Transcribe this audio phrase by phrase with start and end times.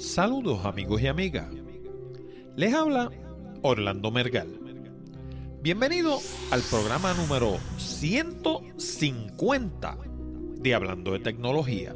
[0.00, 1.48] Saludos amigos y amigas.
[2.56, 3.10] Les habla
[3.60, 4.48] Orlando Mergal.
[5.60, 9.98] Bienvenido al programa número 150
[10.56, 11.94] de Hablando de Tecnología.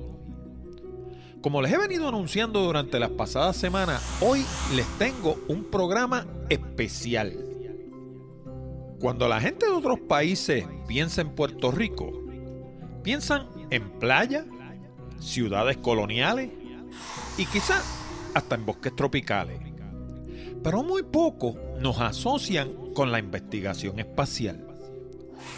[1.41, 4.45] Como les he venido anunciando durante las pasadas semanas, hoy
[4.77, 7.33] les tengo un programa especial.
[9.01, 12.13] Cuando la gente de otros países piensa en Puerto Rico,
[13.03, 14.45] piensan en playa,
[15.21, 16.51] ciudades coloniales
[17.37, 17.83] y quizá
[18.35, 19.61] hasta en bosques tropicales.
[20.63, 24.67] Pero muy poco nos asocian con la investigación espacial.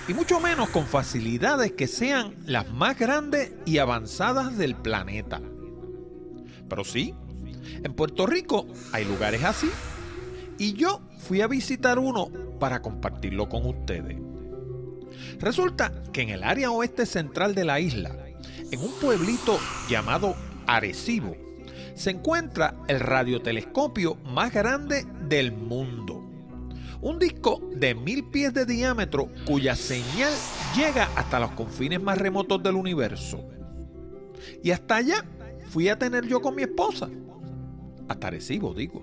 [0.08, 5.41] Y mucho menos con facilidades que sean las más grandes y avanzadas del planeta.
[6.68, 7.14] Pero sí,
[7.82, 9.70] en Puerto Rico hay lugares así.
[10.58, 14.16] Y yo fui a visitar uno para compartirlo con ustedes.
[15.38, 18.16] Resulta que en el área oeste central de la isla,
[18.70, 19.58] en un pueblito
[19.88, 20.34] llamado
[20.66, 21.37] Arecibo,
[21.95, 26.23] se encuentra el radiotelescopio más grande del mundo.
[27.00, 30.33] Un disco de mil pies de diámetro cuya señal
[30.75, 33.45] llega hasta los confines más remotos del universo.
[34.62, 35.25] Y hasta allá
[35.69, 37.08] fui a tener yo con mi esposa.
[38.08, 39.03] Hasta Arecibo, digo.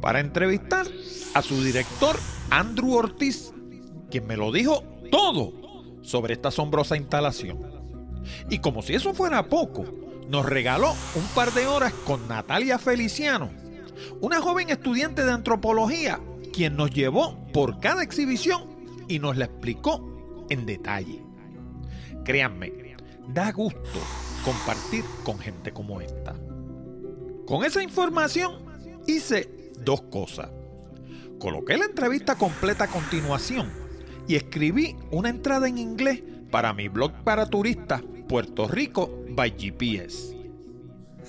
[0.00, 0.86] Para entrevistar
[1.34, 2.16] a su director,
[2.50, 3.52] Andrew Ortiz,
[4.10, 5.52] quien me lo dijo todo
[6.02, 7.58] sobre esta asombrosa instalación.
[8.48, 9.84] Y como si eso fuera poco,
[10.30, 13.50] nos regaló un par de horas con Natalia Feliciano,
[14.20, 16.20] una joven estudiante de antropología,
[16.52, 18.62] quien nos llevó por cada exhibición
[19.08, 21.20] y nos la explicó en detalle.
[22.24, 22.72] Créanme,
[23.26, 23.98] da gusto
[24.44, 26.36] compartir con gente como esta.
[27.44, 28.62] Con esa información
[29.08, 30.48] hice dos cosas.
[31.40, 33.68] Coloqué la entrevista completa a continuación
[34.28, 36.22] y escribí una entrada en inglés
[36.52, 40.36] para mi blog para turistas Puerto Rico by GPS.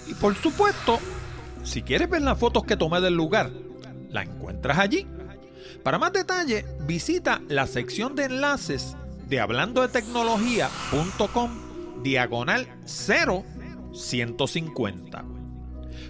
[0.08, 1.00] Y por supuesto,
[1.64, 3.50] si quieres ver las fotos que tomé del lugar,
[4.10, 5.08] la encuentras allí.
[5.84, 8.96] Para más detalles, visita la sección de enlaces
[9.28, 15.26] de hablando de tecnología.com diagonal 0150.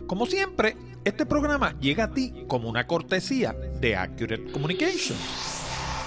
[0.07, 5.21] Como siempre, este programa llega a ti como una cortesía de Accurate Communications.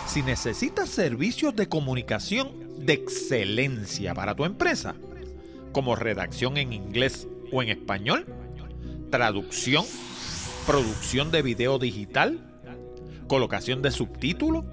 [0.06, 4.94] Si necesitas servicios de comunicación de excelencia para tu empresa,
[5.72, 8.26] como redacción en inglés o en español,
[9.10, 9.84] traducción,
[10.66, 12.38] producción de video digital,
[13.26, 14.64] colocación de subtítulos,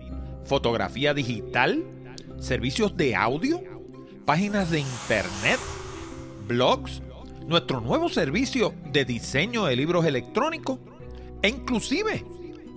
[0.46, 1.84] fotografía digital,
[2.40, 3.62] servicios de audio,
[4.26, 5.60] páginas de internet,
[6.48, 7.02] blogs,
[7.48, 10.80] nuestro nuevo servicio de diseño de libros electrónicos
[11.42, 12.26] e inclusive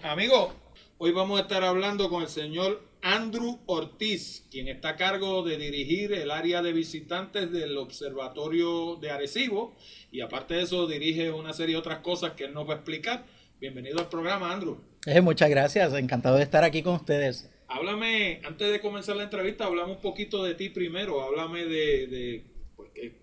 [0.04, 0.54] Amigo,
[0.98, 5.58] hoy vamos a estar hablando con el señor Andrew Ortiz, quien está a cargo de
[5.58, 9.76] dirigir el área de visitantes del Observatorio de Arecibo
[10.12, 12.76] y aparte de eso dirige una serie de otras cosas que él nos va a
[12.78, 13.26] explicar.
[13.60, 14.78] Bienvenido al programa, Andrew.
[15.06, 17.50] Eh, muchas gracias, encantado de estar aquí con ustedes.
[17.68, 22.44] Háblame, antes de comenzar la entrevista, hablame un poquito de ti primero, háblame de, de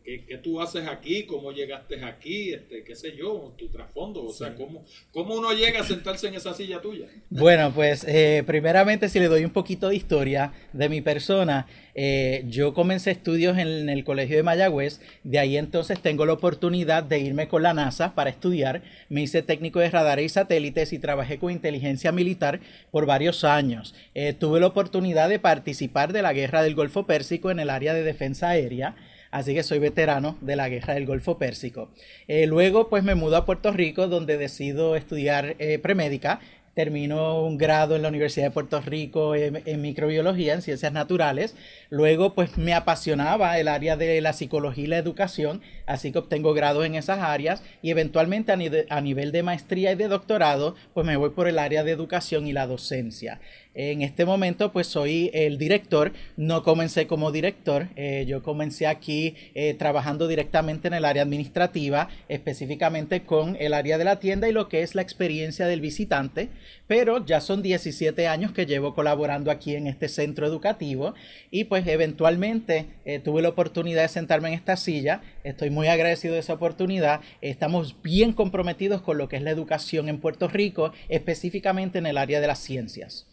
[0.05, 1.25] ¿Qué, tú haces aquí?
[1.25, 2.53] ¿Cómo llegaste aquí?
[2.53, 3.55] Este, ¿Qué sé yo?
[3.57, 4.25] Tu trasfondo.
[4.25, 7.07] O sea, ¿cómo, ¿cómo uno llega a sentarse en esa silla tuya?
[7.31, 12.45] Bueno, pues eh, primeramente si le doy un poquito de historia de mi persona, eh,
[12.49, 17.19] yo comencé estudios en, el Colegio de Mayagüez, de ahí entonces tengo la oportunidad de
[17.21, 18.83] irme con la NASA para estudiar.
[19.09, 22.61] Me hice técnico de radares y satélites y trabajé con inteligencia militar
[22.91, 23.95] por varios años.
[24.15, 27.95] Eh, tuve la oportunidad de participar de la Guerra del Golfo Pérsico en el área
[27.95, 28.97] de defensa aérea
[29.35, 31.91] así que soy veterano de la guerra del Golfo Pérsico.
[32.29, 36.39] Eh, luego pues me mudo a Puerto Rico donde decido estudiar eh, premédica.
[36.75, 41.55] Termino un grado en la Universidad de Puerto Rico en, microbiología, en ciencias naturales.
[41.89, 46.53] Luego, pues me apasionaba el área de la psicología y la educación, así que obtengo
[46.53, 48.53] grados en esas áreas y eventualmente
[48.91, 52.49] a nivel de maestría y de doctorado, pues me voy por el área de educación
[52.49, 53.41] y la docencia.
[53.75, 56.13] En este momento, pues soy el director.
[56.37, 57.89] No comencé como director.
[57.97, 63.99] Eh, yo comencé aquí eh, trabajando directamente en el área administrativa, específicamente con el área
[63.99, 66.51] de la tienda y lo que es la experiencia del visitante.
[66.87, 71.15] Pero ya son 17 años que llevo colaborando aquí en este centro educativo
[71.51, 75.21] y pues eventualmente eh, tuve la oportunidad de sentarme en esta silla.
[75.43, 77.23] Estoy muy agradecido de esa oportunidad.
[77.41, 82.19] Estamos bien comprometidos con lo que es la educación en Puerto Rico, específicamente en el
[82.19, 83.27] área de las ciencias.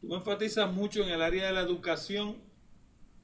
[0.00, 2.36] Tú enfatizas mucho en el área de la educación.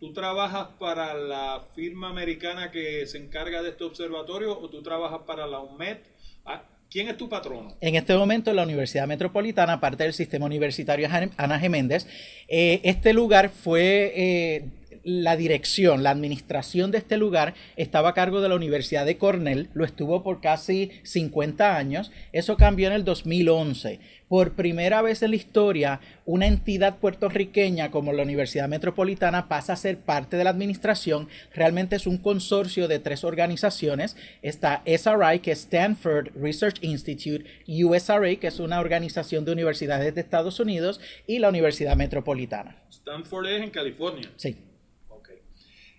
[0.01, 5.21] ¿Tú trabajas para la firma americana que se encarga de este observatorio o tú trabajas
[5.27, 5.99] para la UMED?
[6.45, 7.75] Ah, ¿Quién es tu patrono?
[7.81, 11.09] En este momento, la Universidad Metropolitana, parte del sistema universitario
[11.39, 12.07] Ana Geméndez,
[12.49, 14.65] eh, este lugar fue eh,
[15.05, 19.69] la dirección, la administración de este lugar estaba a cargo de la Universidad de Cornell,
[19.75, 24.01] lo estuvo por casi 50 años, eso cambió en el 2011.
[24.33, 29.77] Por primera vez en la historia, una entidad puertorriqueña como la Universidad Metropolitana pasa a
[29.77, 31.29] ser parte de la administración.
[31.53, 34.17] Realmente es un consorcio de tres organizaciones.
[34.41, 40.23] Está SRI, que es Stanford Research Institute, USRA, que es una organización de universidades de
[40.23, 42.83] Estados Unidos, y la Universidad Metropolitana.
[42.89, 44.31] Stanford es en California.
[44.37, 44.57] Sí.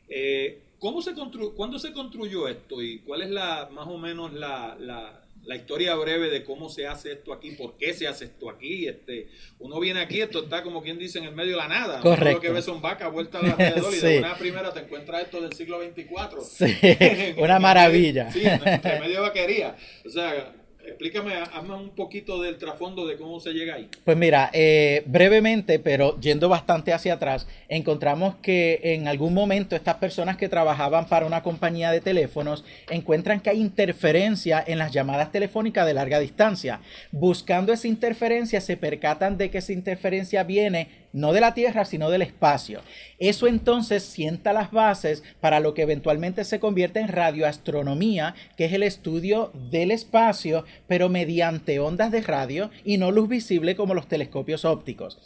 [0.10, 1.14] Eh, ¿cómo se
[1.56, 6.30] ¿Cuándo se construyó esto y cuál es la más o menos la, la, historia breve
[6.30, 7.52] de cómo se hace esto aquí?
[7.52, 8.88] ¿Por qué se hace esto aquí?
[8.88, 9.28] Este,
[9.60, 12.00] uno viene aquí, esto está como quien dice en el medio de la nada.
[12.00, 12.36] Correcto.
[12.36, 15.54] Lo que ves son vacas vueltas alrededor y de una primera te encuentras esto del
[15.54, 16.42] siglo XXIV.
[16.42, 18.32] Sí, una maravilla.
[18.32, 18.62] Sí, en
[19.00, 19.76] medio de vaquería.
[20.06, 20.54] O sea,
[20.86, 23.90] Explícame, hazme un poquito del trasfondo de cómo se llega ahí.
[24.04, 29.96] Pues mira, eh, brevemente, pero yendo bastante hacia atrás, encontramos que en algún momento estas
[29.96, 35.32] personas que trabajaban para una compañía de teléfonos encuentran que hay interferencia en las llamadas
[35.32, 36.82] telefónicas de larga distancia.
[37.12, 42.10] Buscando esa interferencia, se percatan de que esa interferencia viene no de la Tierra, sino
[42.10, 42.82] del espacio.
[43.20, 48.74] Eso entonces sienta las bases para lo que eventualmente se convierte en radioastronomía, que es
[48.74, 54.08] el estudio del espacio, pero mediante ondas de radio y no luz visible como los
[54.08, 55.20] telescopios ópticos.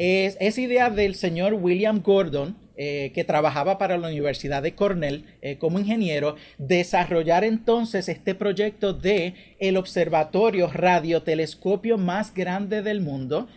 [0.00, 5.58] Es, idea del señor William Gordon, eh, que trabajaba para la Universidad de Cornell eh,
[5.58, 13.48] como ingeniero, desarrollar entonces este proyecto de el observatorio radiotelescopio más grande del mundo,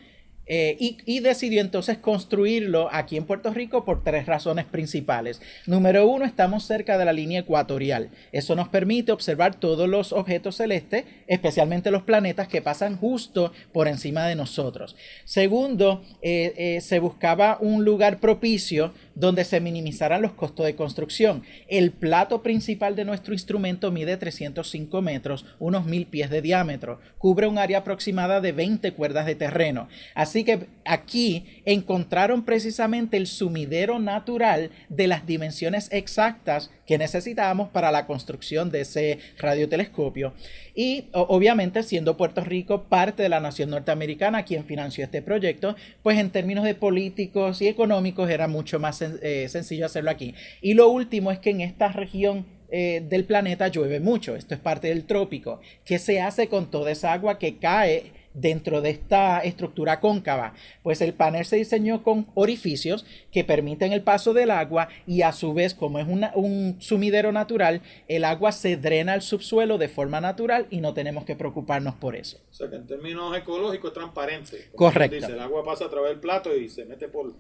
[0.54, 0.76] eh,
[1.06, 5.42] y, decidió entonces construirlo aquí en Puerto Rico por tres razones principales.
[5.66, 8.10] Número uno, estamos cerca de la línea ecuatorial.
[8.34, 13.88] Eso nos permite observar todos los objetos celestes, especialmente los planetas que pasan justo por
[13.88, 14.98] encima de nosotros.
[15.24, 21.44] Segundo, eh, eh, se buscaba un lugar propicio donde se minimizaran los costos de construcción.
[21.68, 27.48] El plato principal de nuestro instrumento mide 305 metros, unos mil pies de diámetro, cubre
[27.48, 29.88] un área aproximada de 20 cuerdas de terreno.
[30.16, 37.92] Así que aquí encontraron precisamente el sumidero natural de las dimensiones exactas que necesitábamos para
[37.92, 40.34] la construcción de ese radiotelescopio.
[40.76, 46.18] Y obviamente siendo Puerto Rico parte de la nación norteamericana quien financió este proyecto, pues
[46.18, 50.34] en términos de políticos y económicos era mucho más eh, sencillo hacerlo aquí.
[50.62, 54.62] Y lo último es que en esta región eh, del planeta llueve mucho, esto es
[54.62, 55.60] parte del trópico.
[55.84, 60.54] ¿Qué se hace con toda esa agua que cae dentro de esta estructura cóncava?
[60.84, 65.32] Pues el panel se diseñó con orificios que permiten el paso del agua y a
[65.32, 70.22] su vez, como es un sumidero natural, el agua se drena al subsuelo de forma
[70.22, 72.38] natural y no tenemos que preocuparnos por eso.
[72.50, 74.70] O sea que en términos ecológicos es transparente.
[74.76, 75.28] Correcto.
[75.28, 77.34] el agua pasa a través del plato y se mete por,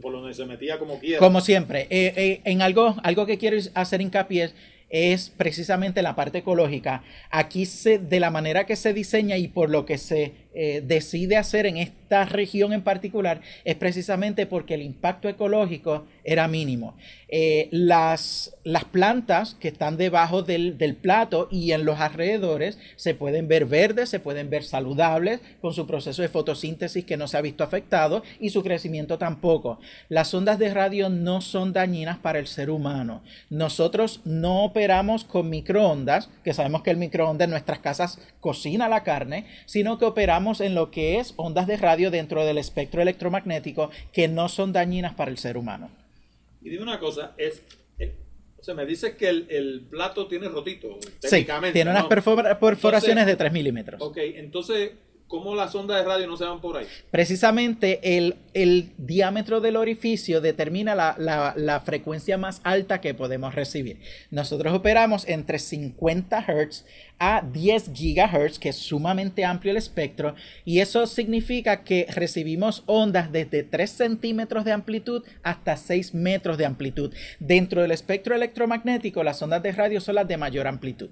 [0.00, 1.18] por donde se metía como quiera.
[1.18, 1.82] Como siempre.
[1.90, 4.54] Eh, eh, en algo, algo que quiero hacer hincapié es
[5.36, 7.02] precisamente la parte ecológica.
[7.30, 11.36] Aquí se, de la manera que se diseña y por lo que se eh, decide
[11.36, 16.96] hacer en esta región en particular es precisamente porque el impacto ecológico era mínimo.
[17.28, 23.46] Eh, las, las, plantas que están debajo del, plato y en los alrededores se pueden
[23.46, 27.42] ver verdes, se pueden ver saludables con su proceso de fotosíntesis que no se ha
[27.42, 29.78] visto afectado y su crecimiento tampoco.
[30.08, 33.22] Las ondas de radio no son dañinas para el ser humano.
[33.48, 39.04] Nosotros no operamos con microondas, que sabemos que el microondas en nuestras casas cocina la
[39.04, 43.90] carne, sino que operamos en lo que es ondas de radio dentro del espectro electromagnético
[44.12, 45.90] que no son dañinas para el ser humano.
[46.62, 47.62] Y dime una cosa, es,
[47.98, 48.14] eh,
[48.58, 53.52] o sea, me dices que el, plato tiene rotito, Sí, tiene unas perforaciones de 3
[53.52, 54.00] milímetros.
[54.02, 54.92] Ok, entonces
[55.28, 56.86] ¿Cómo las ondas de radio no se van por ahí?
[57.10, 63.54] Precisamente el, el diámetro del orificio determina la, la, la, frecuencia más alta que podemos
[63.54, 64.00] recibir.
[64.30, 66.86] Nosotros operamos entre 50 Hz
[67.18, 73.30] a 10 GHz, que es sumamente amplio el espectro, y eso significa que recibimos ondas
[73.30, 77.12] desde 3 centímetros de amplitud hasta 6 metros de amplitud.
[77.38, 81.10] Dentro del espectro electromagnético, las ondas de radio son las de mayor amplitud.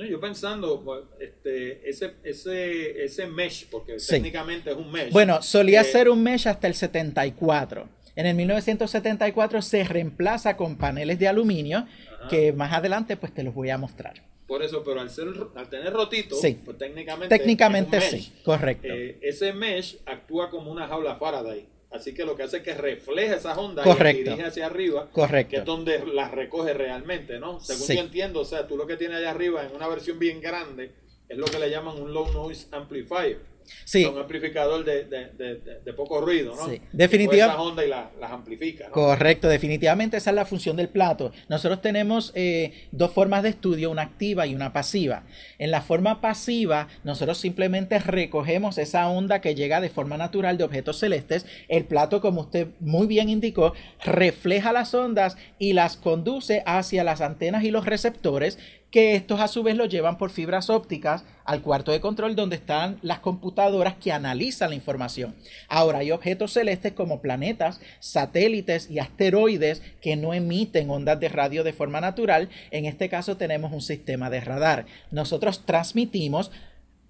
[0.00, 5.12] No, yo pensando, este, ese, ese, ese mesh, porque técnicamente es un mesh.
[5.12, 7.86] Bueno, solía eh, ser un mesh hasta el 74.
[8.16, 11.86] En el 1974 se reemplaza con paneles de aluminio,
[12.30, 14.14] que más adelante pues te los voy a mostrar.
[14.46, 18.88] Por eso, pero al, ser, al tener rotito, pues técnicamente, técnicamente sí, correcto.
[18.88, 21.68] Eh, ese mesh actúa como una jaula Faraday.
[21.90, 25.50] Así que lo que hace es que refleja esas ondas y dirige hacia arriba, Correcto.
[25.50, 27.58] que es donde las recoge realmente, ¿no?
[27.60, 30.40] Según yo entiendo, o sea, tú lo que tienes allá arriba en una versión bien
[30.40, 30.92] grande
[31.28, 33.38] es lo que le llaman un low noise amplifier.
[33.84, 34.04] Sí.
[34.04, 36.68] un amplificador de, de, de, poco ruido, ¿no?
[36.68, 36.80] Sí.
[36.92, 37.86] Definitivamente.
[37.86, 38.88] Y las amplifica.
[38.88, 38.92] ¿no?
[38.92, 41.32] Correcto, definitivamente esa es la función del plato.
[41.48, 45.24] Nosotros tenemos eh, dos formas de estudio, una activa y una pasiva.
[45.58, 50.64] En la forma pasiva, nosotros simplemente recogemos esa onda que llega de forma natural de
[50.64, 51.46] objetos celestes.
[51.68, 53.74] El plato, como usted muy bien indicó,
[54.04, 58.58] refleja las ondas y las conduce hacia las antenas y los receptores
[58.90, 62.56] que estos a su vez lo llevan por fibras ópticas al cuarto de control donde
[62.56, 65.34] están las computadoras que analizan la información.
[65.68, 71.64] Ahora hay objetos celestes como planetas, satélites y asteroides que no emiten ondas de radio
[71.64, 72.48] de forma natural.
[72.70, 74.86] En este caso tenemos un sistema de radar.
[75.10, 76.50] Nosotros transmitimos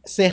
[0.04, 0.30] se,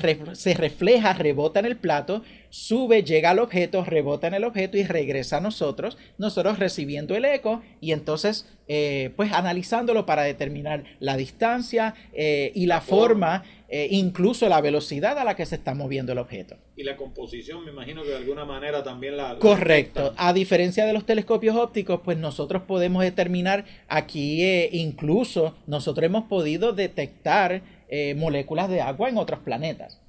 [0.53, 5.37] refleja, rebota en el plato, sube, llega al objeto, rebota en el objeto y regresa
[5.37, 11.95] a nosotros, nosotros recibiendo el eco y entonces eh, pues analizándolo para determinar la distancia
[12.13, 16.17] eh, y la, forma, eh, incluso la velocidad a la que se está moviendo el
[16.17, 16.57] objeto.
[16.75, 19.37] Y la composición, me imagino que de alguna manera también la...
[19.39, 20.13] Correcto.
[20.17, 26.71] A diferencia de los telescopios ópticos, pues nosotros podemos determinar aquí, incluso nosotros hemos podido
[26.71, 29.99] detectar eh, moléculas de agua en otros planetas.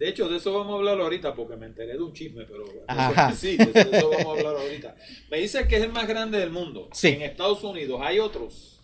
[0.00, 2.64] De hecho, de eso vamos a hablar ahorita porque me enteré de un chisme, pero
[3.36, 4.96] sí, de eso, vamos a hablar ahorita.
[5.30, 6.88] Me dice que es el más grande del mundo.
[7.02, 8.80] En Estados Unidos hay otros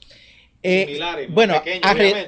[0.63, 1.63] eh, similares, bueno,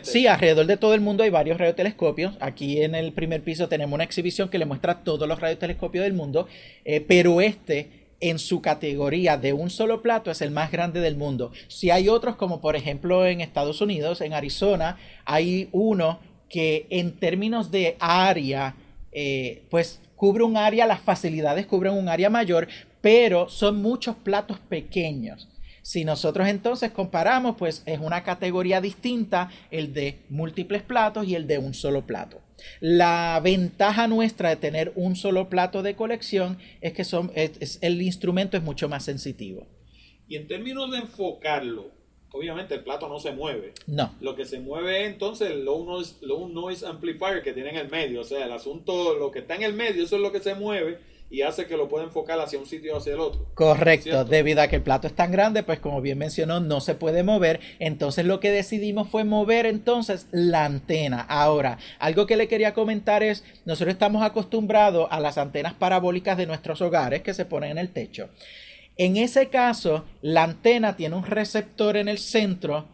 [0.02, 2.36] sí, alrededor de todo el mundo hay varios radiotelescopios.
[2.40, 6.12] Aquí en el primer piso tenemos una exhibición que le muestra todos los radiotelescopios del
[6.12, 6.46] mundo,
[6.84, 7.90] eh, pero este
[8.20, 11.52] en su categoría de un solo plato es el más grande del mundo.
[11.68, 17.12] Si hay otros, como por ejemplo en Estados Unidos, en Arizona, hay uno que en
[17.12, 18.74] términos de área,
[19.12, 22.68] eh, pues cubre un área, las facilidades cubren un área mayor,
[23.00, 25.48] pero son muchos platos pequeños.
[25.82, 31.46] Si nosotros entonces comparamos, pues es una categoría distinta el de múltiples platos y el
[31.46, 32.40] de un solo plato.
[32.80, 38.56] La ventaja nuestra de tener un solo plato de colección es que son, el instrumento
[38.56, 39.66] es mucho más sensitivo.
[40.28, 41.90] Y en términos de enfocarlo,
[42.32, 43.72] obviamente el plato no se mueve.
[43.86, 44.14] No.
[44.20, 47.76] Lo que se mueve es entonces el low noise, low noise amplifier que tiene en
[47.76, 48.20] el medio.
[48.20, 50.54] O sea, el asunto, lo que está en el medio, eso es lo que se
[50.54, 50.98] mueve
[51.30, 53.46] y hace que lo pueda enfocar hacia un sitio o hacia el otro.
[53.54, 56.94] Correcto, debido a que el plato es tan grande, pues como bien mencionó, no se
[56.94, 57.60] puede mover.
[57.78, 61.20] Entonces lo que decidimos fue mover entonces la antena.
[61.20, 66.46] Ahora, algo que le quería comentar es, nosotros estamos acostumbrados a las antenas parabólicas de
[66.46, 68.30] nuestros hogares que se ponen en el techo.
[68.96, 72.86] En ese caso, la antena tiene un receptor en el centro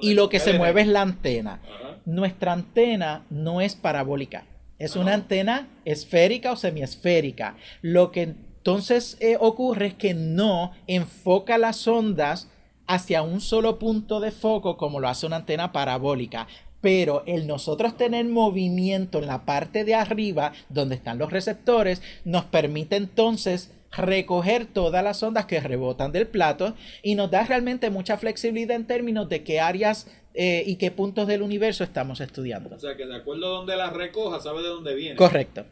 [0.00, 1.60] y lo que se mueve es la antena.
[2.06, 4.46] Nuestra antena no es parabólica.
[4.80, 7.54] Es una antena esférica o semiesférica.
[7.82, 12.48] Lo que entonces eh, ocurre es que no enfoca las ondas
[12.86, 16.48] hacia un solo punto de foco como lo hace una antena parabólica.
[16.80, 22.46] Pero el nosotros tener movimiento en la parte de arriba, donde están los receptores, nos
[22.46, 28.16] permite entonces recoger todas las ondas que rebotan del plato y nos da realmente mucha
[28.16, 32.74] flexibilidad en términos de qué áreas eh, y qué puntos del universo estamos estudiando.
[32.74, 35.16] O sea, que de acuerdo a donde la recoja, sabe de dónde viene.
[35.16, 35.64] Correcto.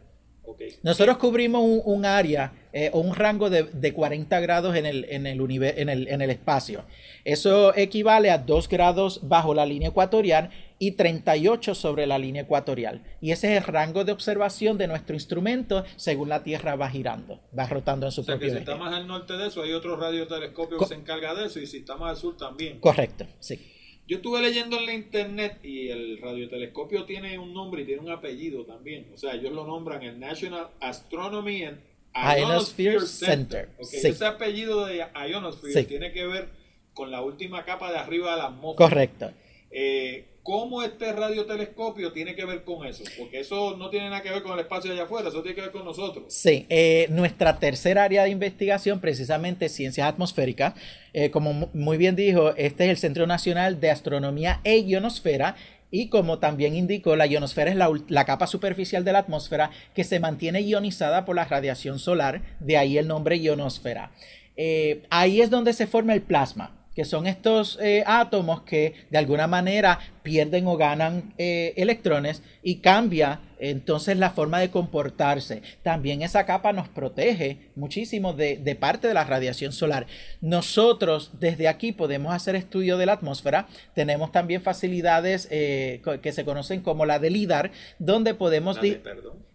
[0.83, 5.27] Nosotros cubrimos un, área eh, o un rango de, de, 40 grados en el, en,
[5.27, 6.85] el en, el, en el espacio.
[7.25, 13.03] Eso equivale a 2 grados bajo la línea ecuatorial y 38 sobre la línea ecuatorial.
[13.21, 17.41] Y ese es el rango de observación de nuestro instrumento según la Tierra va girando,
[17.57, 19.63] va rotando en su o sea, propio que si está más al norte de eso,
[19.63, 22.81] hay otro radiotelescopio que se encarga de eso, y si está más al sur también.
[22.81, 23.61] Correcto, sí.
[24.09, 28.11] Yo estuve leyendo en la internet y el radiotelescopio tiene un nombre y tiene un
[28.11, 29.07] apellido también.
[29.13, 31.79] O sea, ellos lo nombran el National Astronomy and
[32.15, 33.69] Ionosphere, Center.
[33.79, 36.49] Ese apellido de Ionosphere tiene que ver
[36.95, 38.89] con la última capa de arriba de la atmósfera.
[38.89, 39.31] Correcto.
[39.71, 44.31] Eh, cómo este radiotelescopio tiene que ver con eso, porque eso no tiene nada que
[44.31, 46.25] ver con el espacio allá afuera, eso tiene que ver con nosotros.
[46.29, 50.73] Sí, eh, nuestra tercera área de investigación, precisamente ciencias atmosféricas,
[51.13, 55.55] eh, como muy bien dijo, este es el Centro Nacional de Astronomía e Ionosfera.
[55.91, 60.05] Y como también indicó, la ionosfera es la, la, capa superficial de la atmósfera que
[60.05, 64.13] se mantiene ionizada por la radiación solar, de ahí el nombre ionosfera.
[64.57, 69.19] Eh, ahí es donde se forma el plasma que son estos eh, átomos que de
[69.19, 75.63] alguna manera pierden o ganan eh, electrones y cambia entonces la forma de comportarse.
[75.85, 80.09] También esa capa nos protege muchísimo de, parte de la radiación solar.
[80.41, 83.69] Nosotros desde aquí podemos hacer estudio de la atmósfera.
[83.95, 88.81] Tenemos también facilidades eh, que se conocen como la de LIDAR, donde podemos...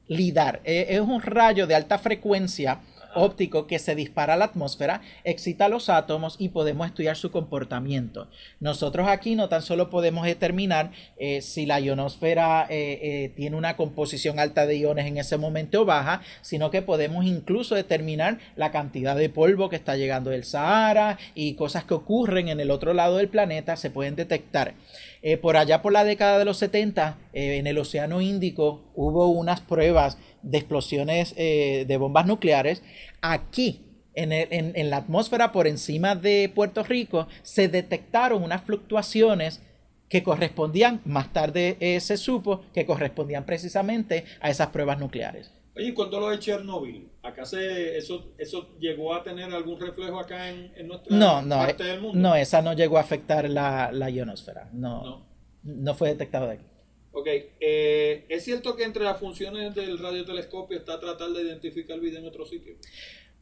[0.08, 2.80] LIDAR es un rayo de alta frecuencia
[3.16, 8.28] óptico que se dispara a la atmósfera, excita los átomos y podemos estudiar su comportamiento.
[8.60, 13.76] Nosotros aquí no tan solo podemos determinar eh, si la ionosfera eh, eh, tiene una
[13.76, 18.72] composición alta de iones en ese momento o baja, sino que podemos incluso determinar la
[18.72, 22.94] cantidad de polvo que está llegando del Sahara y cosas que ocurren en el otro
[22.94, 24.74] lado del planeta se pueden detectar.
[25.42, 30.18] Por allá por la década de los 70, en el Océano Índico hubo unas pruebas
[30.44, 32.84] de explosiones eh, de bombas nucleares,
[33.22, 33.82] aquí
[34.16, 39.62] en, la atmósfera por encima de Puerto Rico se detectaron unas fluctuaciones
[40.10, 45.52] que correspondían, más tarde eh, se supo, que correspondían precisamente a esas pruebas nucleares.
[45.76, 47.10] ¿y cuando lo de Chernobyl?
[47.24, 51.84] ¿Acá se, eso, eso llegó a tener algún reflejo acá en, nuestra no, no, parte
[51.86, 52.20] del mundo?
[52.20, 54.70] No, esa no llegó a afectar la, la ionosfera.
[54.74, 55.26] No, no,
[55.64, 56.66] no fue detectado de aquí.
[57.14, 57.28] Ok,
[57.60, 62.26] eh, ¿es cierto que entre las funciones del radiotelescopio está tratar de identificar vida en
[62.26, 62.76] otro sitio?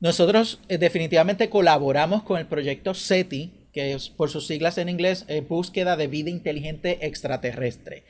[0.02, 5.26] Nosotros eh, definitivamente colaboramos con el proyecto SETI, que es por sus siglas en inglés,
[5.30, 8.04] eh, Búsqueda de Vida Inteligente Extraterrestre.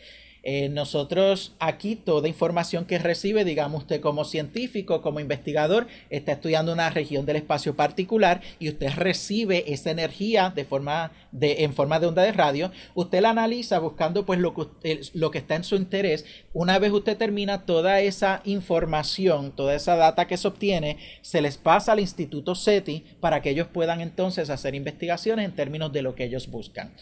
[0.43, 6.73] Eh, nosotros aquí toda información que recibe, digamos usted como científico, como investigador, está estudiando
[6.73, 11.99] una región del espacio particular y usted recibe esa energía de forma de, en forma
[11.99, 15.63] de onda de radio, usted la analiza buscando pues lo que, lo que está en
[15.63, 16.25] su interés.
[16.53, 21.57] Una vez usted termina toda esa información, toda esa data que se obtiene, se les
[21.57, 26.15] pasa al Instituto SETI para que ellos puedan entonces hacer investigaciones en términos de lo
[26.15, 26.93] que ellos buscan.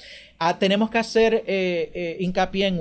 [0.42, 2.80] Ah, tenemos que hacer eh, eh, hincapié en,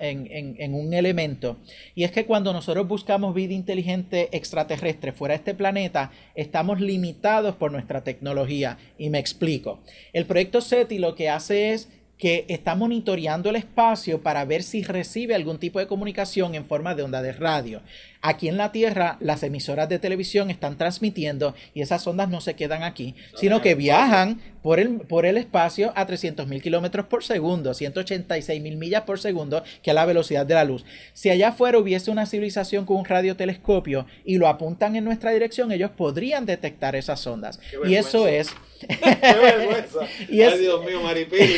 [0.00, 1.56] en, un elemento,
[1.96, 7.56] y es que cuando nosotros buscamos vida inteligente extraterrestre fuera de este planeta, estamos limitados
[7.56, 9.80] por nuestra tecnología, y me explico.
[10.12, 14.84] El proyecto SETI lo que hace es que está monitoreando el espacio para ver si
[14.84, 17.80] recibe algún tipo de comunicación en forma de onda de radio.
[18.22, 22.54] Aquí en la Tierra las emisoras de televisión están transmitiendo y esas ondas no se
[22.54, 27.72] quedan aquí, sino que viajan por el, por el espacio a 300.000 kilómetros por segundo,
[27.72, 30.84] 186.000 millas por segundo, que es la velocidad de la luz.
[31.14, 35.72] Si allá afuera hubiese una civilización con un radiotelescopio y lo apuntan en nuestra dirección,
[35.72, 37.58] ellos podrían detectar esas ondas.
[37.86, 38.50] Y eso es...
[38.88, 39.98] ¡Qué vergüenza!
[40.28, 41.56] Ay, Dios mío, Maripili.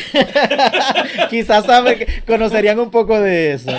[1.31, 1.65] Quizás
[2.27, 3.71] conocerían un poco de eso.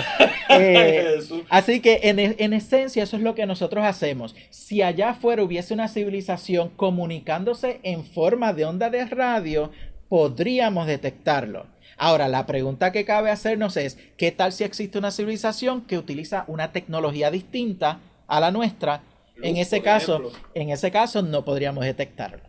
[0.48, 1.18] Eh,
[1.50, 4.34] así que en, en esencia eso es lo que nosotros hacemos.
[4.50, 9.70] Si allá afuera hubiese una civilización comunicándose en forma de onda de radio,
[10.08, 11.66] podríamos detectarlo.
[11.96, 16.44] Ahora, la pregunta que cabe hacernos es, ¿qué tal si existe una civilización que utiliza
[16.48, 19.02] una tecnología distinta a la nuestra?
[19.42, 22.40] en ese caso, en ese caso no podríamos detectarlo.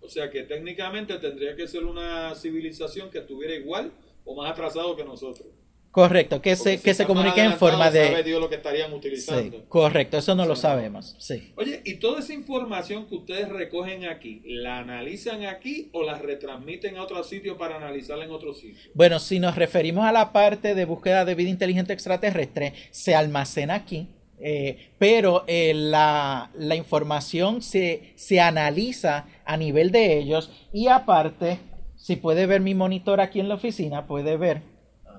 [0.00, 3.92] O sea que técnicamente tendría que ser una civilización que estuviera igual
[4.24, 5.48] o más atrasado que nosotros.
[5.94, 8.08] Correcto, que se, que se comunique en forma de...
[8.08, 9.64] Sabe Dios lo que estarían utilizando.
[9.68, 11.14] correcto, eso no lo sabemos.
[11.20, 11.52] Sí.
[11.54, 16.96] Oye, ¿y toda esa información que ustedes recogen aquí, la analizan aquí o la retransmiten
[16.96, 18.90] a otro sitio para analizarla en otro sitio?
[18.92, 23.76] Bueno, si nos referimos a la parte de búsqueda de vida inteligente extraterrestre, se almacena
[23.76, 24.08] aquí.
[24.40, 31.60] Eh, pero eh, la, la, información se, se analiza a nivel de ellos y aparte,
[31.94, 34.73] si puede ver mi monitor aquí en la oficina, puede ver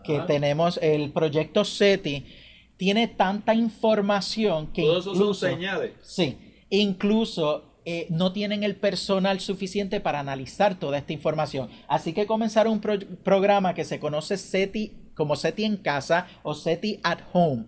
[0.05, 2.25] que tenemos el proyecto SETI,
[2.77, 5.91] tiene tanta información que Todo eso son señales.
[6.01, 6.37] Sí,
[6.69, 11.69] incluso eh, no tienen el personal suficiente para analizar toda esta información.
[11.87, 12.81] Así que comenzaron un
[13.23, 17.65] programa que se conoce SETI como SETI en casa o SETI at home.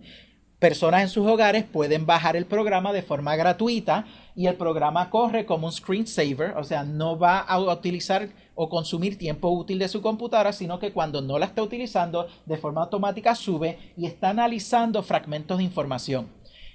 [0.58, 5.46] Personas en sus hogares pueden bajar el programa de forma gratuita y el programa corre
[5.46, 10.02] como un screensaver, o sea, no va a utilizar o consumir tiempo útil de su
[10.02, 15.04] computadora, sino que cuando no la está utilizando, de forma automática sube y está analizando
[15.04, 16.28] fragmentos de información.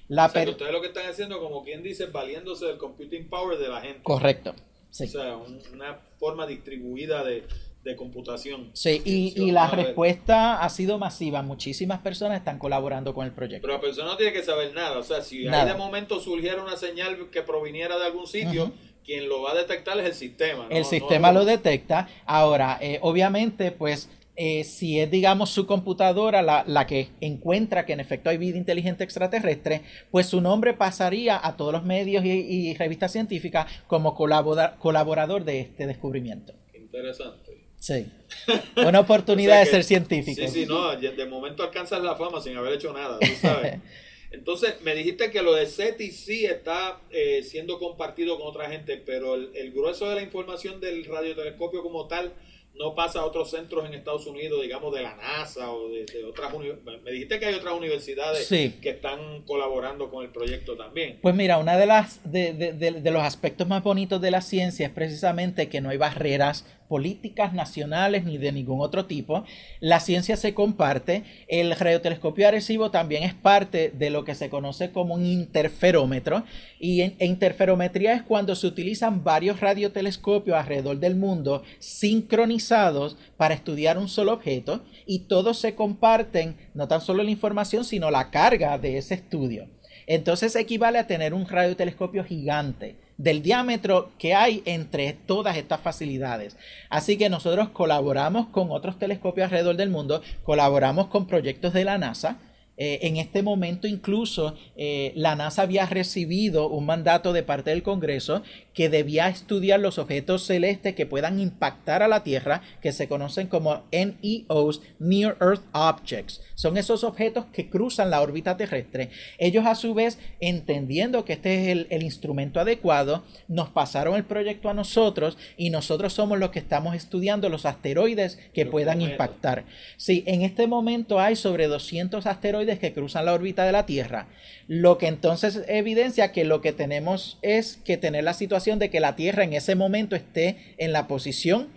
[0.07, 3.81] La ustedes lo que están haciendo, como quien dice, valiéndose del computing power de la
[3.81, 4.01] gente.
[4.03, 4.53] Correcto.
[4.91, 5.37] O sea,
[5.73, 7.47] una forma distribuida de,
[7.83, 8.71] de computación.
[8.73, 11.41] Sí, y, la respuesta ha sido masiva.
[11.41, 13.61] Muchísimas personas están colaborando con el proyecto.
[13.61, 14.97] Pero la persona no tiene que saber nada.
[14.97, 18.71] O sea, si ahí de momento surgiera una señal que proviniera de algún sitio,
[19.03, 20.67] quien lo va a detectar es el sistema.
[20.69, 22.07] El sistema lo detecta.
[22.25, 27.93] Ahora, eh, obviamente, pues eh, si es, digamos, su computadora la, la, que encuentra que
[27.93, 32.73] en efecto hay vida inteligente extraterrestre, pues su nombre pasaría a todos los medios y,
[32.75, 36.53] revistas científicas como colaborador de este descubrimiento.
[36.73, 37.52] Interesante.
[37.83, 38.05] Sí.
[38.77, 40.41] Una oportunidad de ser científico.
[40.41, 43.79] Sí, sí, no, de momento alcanzas la fama sin haber hecho nada, tú sabes.
[44.31, 48.95] Entonces, me dijiste que lo de SETI sí está eh, siendo compartido con otra gente,
[49.05, 52.31] pero el, el grueso de la información del radiotelescopio como tal
[52.75, 56.51] no pasa a otros centros en Estados Unidos, digamos de la NASA o de, otras
[56.53, 57.03] universidades.
[57.03, 61.19] Me dijiste que hay otras universidades que están colaborando con el proyecto también.
[61.21, 64.93] Pues mira, una de las de, de, los aspectos más bonitos de la ciencia es
[64.93, 69.43] precisamente que no hay barreras políticas nacionales ni de ningún otro tipo.
[69.79, 71.23] La ciencia se comparte.
[71.47, 76.43] El radiotelescopio Arecibo también es parte de lo que se conoce como un interferómetro.
[76.79, 83.97] Y en, interferometría es cuando se utilizan varios radiotelescopios alrededor del mundo sincronizados para estudiar
[83.97, 88.77] un solo objeto y todos se comparten no tan solo la información, sino la carga
[88.77, 89.67] de ese estudio.
[90.07, 96.58] Entonces equivale a tener un radiotelescopio gigante del diámetro que hay entre todas estas facilidades.
[96.89, 101.97] Así que nosotros colaboramos con otros telescopios alrededor del mundo, colaboramos con proyectos de la
[101.97, 102.38] NASA,
[102.75, 107.83] eh, en este momento incluso eh, la NASA había recibido un mandato de parte del
[107.83, 108.41] Congreso
[108.73, 113.47] que debía estudiar los objetos celestes que puedan impactar a la Tierra, que se conocen
[113.47, 116.41] como NEOs, Near Earth Objects.
[116.55, 119.09] Son esos objetos que cruzan la órbita terrestre.
[119.38, 124.69] Ellos a su vez, entendiendo que este es el, instrumento adecuado, nos pasaron el proyecto
[124.69, 129.65] a nosotros y nosotros somos los que estamos estudiando los asteroides que puedan impactar.
[129.97, 134.28] Sí, en este momento hay sobre 200 asteroides que cruzan la órbita de la Tierra,
[134.67, 138.99] lo que entonces evidencia que lo que tenemos es que tener la situación de que
[138.99, 141.69] la Tierra en ese momento esté en la posición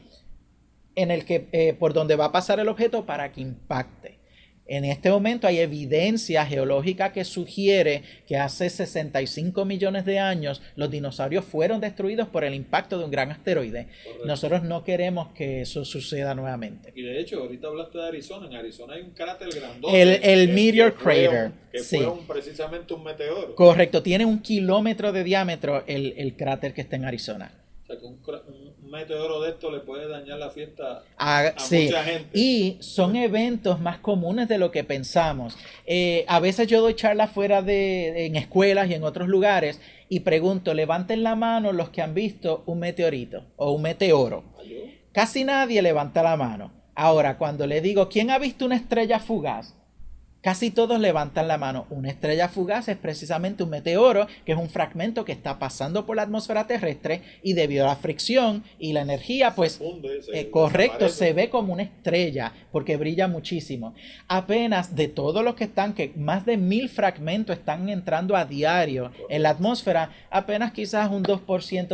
[0.94, 4.15] en el que eh, por donde va a pasar el objeto para que impacte.
[4.68, 10.90] En este momento hay evidencia geológica que sugiere que hace 65 millones de años los
[10.90, 13.88] dinosaurios fueron destruidos por el impacto de un gran asteroide.
[14.24, 16.92] Nosotros no queremos que eso suceda nuevamente.
[16.96, 18.46] Y de hecho, ahorita hablaste de Arizona.
[18.46, 20.02] En Arizona hay un cráter grandote.
[20.02, 21.52] El, el Meteor Crater.
[21.70, 23.54] que fue precisamente un meteoro.
[23.54, 24.02] Correcto.
[24.02, 27.52] Tiene un kilómetro de diámetro el, el cráter que está en Arizona.
[27.84, 28.20] O sea, que un,
[28.86, 32.38] meteoro de esto le puede dañar la fiesta a, mucha gente.
[32.38, 35.56] Y son eventos más comunes de lo que pensamos.
[35.86, 40.20] Eh, a veces yo doy charlas fuera de, en escuelas y en otros lugares y
[40.20, 44.44] pregunto, levanten la mano los que han visto un meteorito o un meteoro.
[45.12, 46.72] Casi nadie levanta la mano.
[46.94, 49.74] Ahora, cuando le digo, ¿quién ha visto una estrella fugaz?
[50.46, 51.88] Casi todos levantan la mano.
[51.90, 56.14] Una estrella fugaz es precisamente un meteoro, que es un fragmento que está pasando por
[56.14, 59.80] la atmósfera terrestre y debido a la fricción y la energía, pues
[60.32, 63.96] eh, correcto, se ve como una estrella porque brilla muchísimo.
[64.28, 69.10] Apenas de todos los que están, que más de mil fragmentos están entrando a diario
[69.28, 71.44] en la atmósfera, apenas quizás un 2%,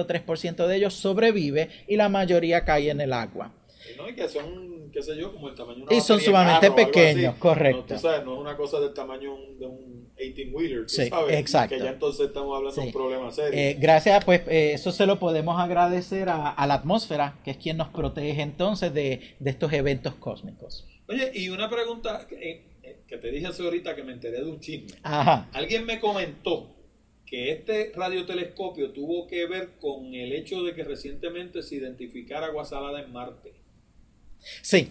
[0.06, 3.50] 3% de ellos sobrevive y la mayoría cae en el agua.
[3.96, 6.70] No, y que son, qué sé yo, como el tamaño de una Y son sumamente
[6.70, 7.80] pequeños, correcto.
[7.88, 11.76] No, tú sabes, no es una cosa del tamaño de un 18-wheeler, sí, sabes, exacto.
[11.76, 13.58] que ya entonces estamos hablando de un problema serio.
[13.58, 17.56] Eh, gracias, pues eh, eso se lo podemos agradecer a, a, la atmósfera, que es
[17.56, 20.86] quien nos protege entonces de, de estos eventos cósmicos.
[21.08, 22.36] Oye, y una pregunta que,
[22.82, 24.98] eh, que te dije hace ahorita que me enteré de un chisme.
[25.02, 25.48] Ajá.
[25.52, 26.74] Alguien me comentó
[27.32, 32.66] que este radiotelescopio tuvo que ver con el hecho de que recientemente se identificara agua
[32.66, 33.54] salada en Marte.
[34.62, 34.90] Sí.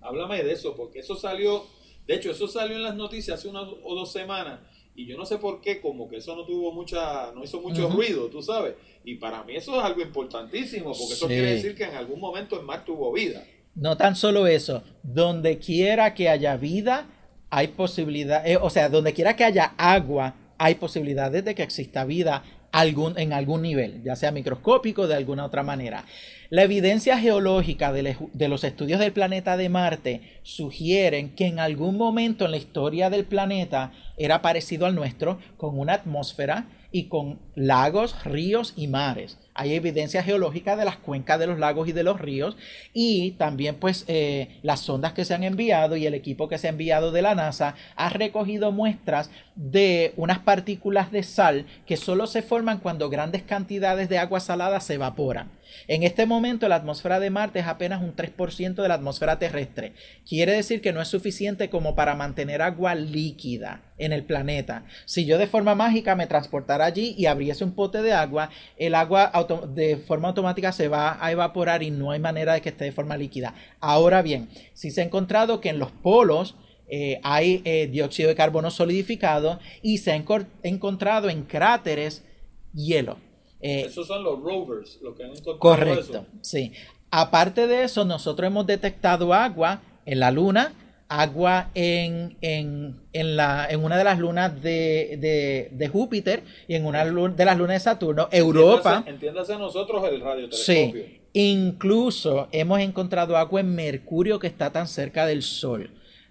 [0.00, 1.66] Háblame de eso, porque eso salió,
[2.06, 4.60] de hecho, eso salió en las noticias hace una o dos semanas
[4.94, 7.88] y yo no sé por qué, como que eso no tuvo mucha, no hizo mucho
[7.88, 8.74] ruido, tú sabes.
[9.04, 12.58] Y para mí eso es algo importantísimo, porque eso quiere decir que en algún momento
[12.58, 13.42] el mar tuvo vida.
[13.74, 17.06] No tan solo eso, donde quiera que haya vida,
[17.48, 22.04] hay posibilidad, eh, o sea, donde quiera que haya agua, hay posibilidades de que exista
[22.04, 26.04] vida algún, en algún nivel, ya sea microscópico de alguna otra manera.
[26.50, 32.44] La evidencia geológica de, los estudios del planeta de Marte sugieren que en algún momento
[32.44, 38.24] en la historia del planeta era parecido al nuestro, con una atmósfera y con lagos,
[38.24, 39.38] ríos y mares.
[39.54, 42.56] Hay evidencia geológica de las cuencas de los lagos y de los ríos
[42.92, 46.66] y también pues eh, las sondas que se han enviado y el equipo que se
[46.66, 52.26] ha enviado de la NASA ha recogido muestras de unas partículas de sal que solo
[52.26, 55.59] se forman cuando grandes cantidades de agua salada se evaporan.
[55.88, 59.94] En este momento la atmósfera de Marte es apenas un 3% de la atmósfera terrestre.
[60.28, 64.84] Quiere decir que no es suficiente como para mantener agua líquida en el planeta.
[65.04, 68.94] Si yo de forma mágica me transportara allí y abriese un pote de agua, el
[68.94, 69.32] agua
[69.74, 72.92] de forma automática se va a evaporar y no hay manera de que esté de
[72.92, 73.54] forma líquida.
[73.80, 76.56] Ahora bien, si se ha encontrado que en los polos
[76.88, 80.24] eh, hay eh, dióxido de carbono solidificado y se ha
[80.62, 82.24] encontrado en cráteres
[82.72, 83.18] hielo.
[83.60, 85.58] Eh, Esos son los rovers, lo que han encontrado.
[85.58, 86.72] Correcto, sí.
[87.10, 90.72] Aparte de eso, nosotros hemos detectado agua en la Luna,
[91.08, 96.86] agua en, en, en, la, en una de las lunas de, de, Júpiter y en
[96.86, 99.02] una de las lunas de Saturno, Europa.
[99.06, 101.02] Entiéndase, nosotros el radiotelescopio.
[101.04, 105.90] Sí, incluso hemos encontrado agua en Mercurio que está tan cerca del Sol.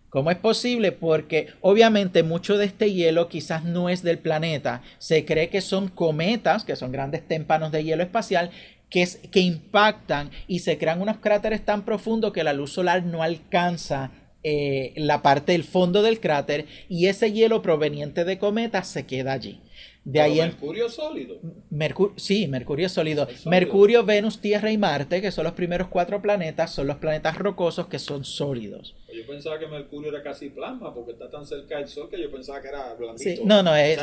[0.10, 0.91] ¿Cómo es posible?
[0.91, 4.82] Porque obviamente mucho de este hielo quizás no es del planeta.
[4.98, 8.50] Se cree que son cometas, que son grandes témpanos de hielo espacial,
[8.89, 13.04] que, es, que impactan y se crean unos cráteres tan profundos que la luz solar
[13.04, 18.88] no alcanza eh, la parte del fondo del cráter y ese hielo proveniente de cometas
[18.88, 19.62] se queda allí.
[20.04, 21.39] De ahí Mercurio sólido.
[22.15, 23.28] sí, Mercurio sólido.
[23.46, 27.88] Mercurio, Venus, Tierra y Marte, que son los primeros cuatro planetas, son los planetas rocosos
[27.88, 28.96] que son sólidos.
[29.13, 32.32] Yo pensaba que Mercurio era casi plasma porque está tan cerca del Sol que yo
[32.32, 33.30] pensaba que era blandito.
[33.30, 34.00] Sí, no, no, es,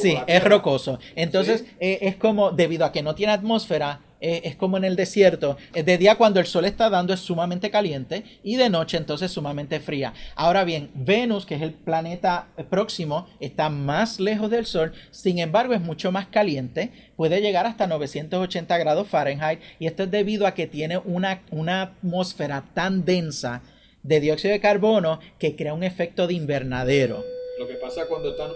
[0.00, 0.98] sí, es rocoso.
[1.14, 4.96] Entonces, eh, es como, debido a que no tiene atmósfera, eh, es como en el
[4.96, 5.56] desierto.
[5.74, 9.30] Eh, de día cuando el sol está dando es sumamente caliente y de noche entonces
[9.30, 10.14] sumamente fría.
[10.34, 15.74] Ahora bien, Venus, que es el planeta próximo, está más lejos del sol, sin embargo
[15.74, 20.54] es mucho más caliente, puede llegar hasta 980 grados Fahrenheit y esto es debido a
[20.54, 23.62] que tiene una, una atmósfera tan densa
[24.02, 27.24] de dióxido de carbono que crea un efecto de invernadero.
[27.58, 28.48] Lo que pasa cuando está,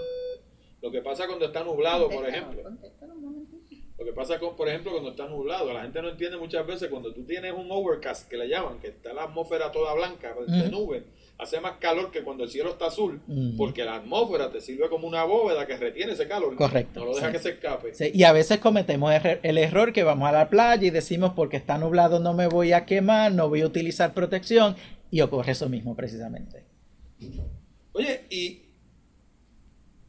[0.80, 2.62] lo que pasa cuando está nublado, por ejemplo.
[4.00, 6.88] Lo que pasa, con, por ejemplo, cuando está nublado, la gente no entiende muchas veces
[6.88, 10.70] cuando tú tienes un overcast, que le llaman, que está la atmósfera toda blanca, de
[10.70, 11.04] nube,
[11.40, 13.20] hace más calor que cuando el cielo está azul,
[13.56, 16.54] porque la atmósfera te sirve como una bóveda que retiene ese calor.
[16.54, 17.00] Correcto.
[17.00, 17.92] No lo deja que se escape.
[18.12, 21.78] Y a veces cometemos el error que vamos a la playa y decimos, porque está
[21.78, 24.76] nublado no me voy a quemar, no voy a utilizar protección,
[25.10, 26.64] y ocurre eso mismo precisamente.
[27.92, 28.62] Oye, y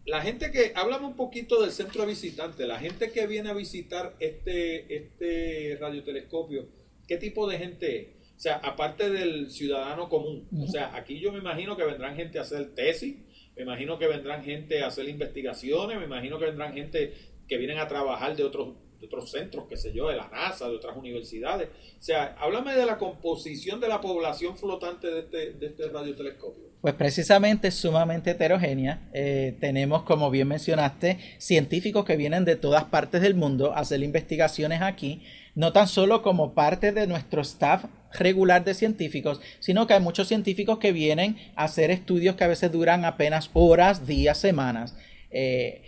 [0.06, 3.54] la gente que, háblame un poquito del centro de visitantes, la gente que viene a
[3.54, 6.68] visitar este, este radiotelescopio,
[7.08, 8.21] ¿qué tipo de gente es?
[8.42, 12.40] O sea, aparte del ciudadano común, o sea, aquí yo me imagino que vendrán gente
[12.40, 13.18] a hacer tesis,
[13.56, 17.14] me imagino que vendrán gente a hacer investigaciones, me imagino que vendrán gente
[17.48, 20.68] que vienen a trabajar de otros de otros centros, qué sé yo, de la NASA,
[20.68, 21.70] de otras universidades.
[21.70, 26.72] O sea, háblame de la composición de la población flotante de este, de este radiotelescopio.
[26.82, 29.08] Pues precisamente es sumamente heterogénea.
[29.14, 34.02] Eh, tenemos, como bien mencionaste, científicos que vienen de todas partes del mundo a hacer
[34.02, 35.22] investigaciones aquí,
[35.54, 40.28] no tan solo como parte de nuestro staff regular de científicos, sino que hay muchos
[40.28, 44.96] científicos que vienen a hacer estudios que a veces duran apenas horas, días, semanas.
[45.32, 45.82] Eh,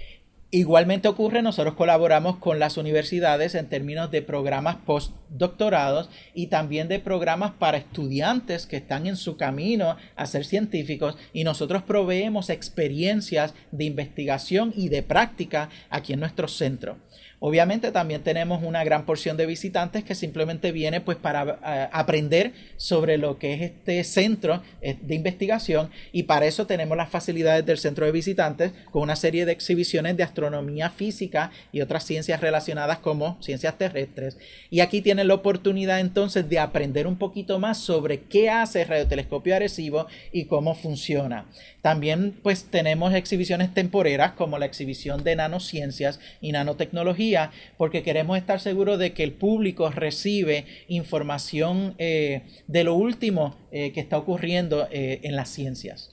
[0.55, 6.99] Igualmente ocurre, nosotros colaboramos con las universidades en términos de programas postdoctorados y también de
[6.99, 13.55] programas para estudiantes que están en su camino a ser científicos y nosotros proveemos experiencias
[13.71, 16.99] de investigación y de práctica aquí en nuestro centro.
[17.45, 22.53] Obviamente también tenemos una gran porción de visitantes que simplemente viene pues para eh, aprender
[22.77, 27.65] sobre lo que es este centro eh, de investigación y para eso tenemos las facilidades
[27.65, 32.39] del centro de visitantes con una serie de exhibiciones de astronomía física y otras ciencias
[32.39, 34.37] relacionadas como ciencias terrestres.
[34.69, 38.87] Y aquí tienen la oportunidad entonces de aprender un poquito más sobre qué hace el
[38.87, 41.47] radiotelescopio Arecibo y cómo funciona.
[41.81, 47.32] También pues tenemos exhibiciones temporeras como la exhibición de nanociencias y nanotecnología
[47.77, 53.91] porque queremos estar seguros de que el público recibe información eh, de lo último eh,
[53.93, 56.11] que está ocurriendo eh, en las ciencias.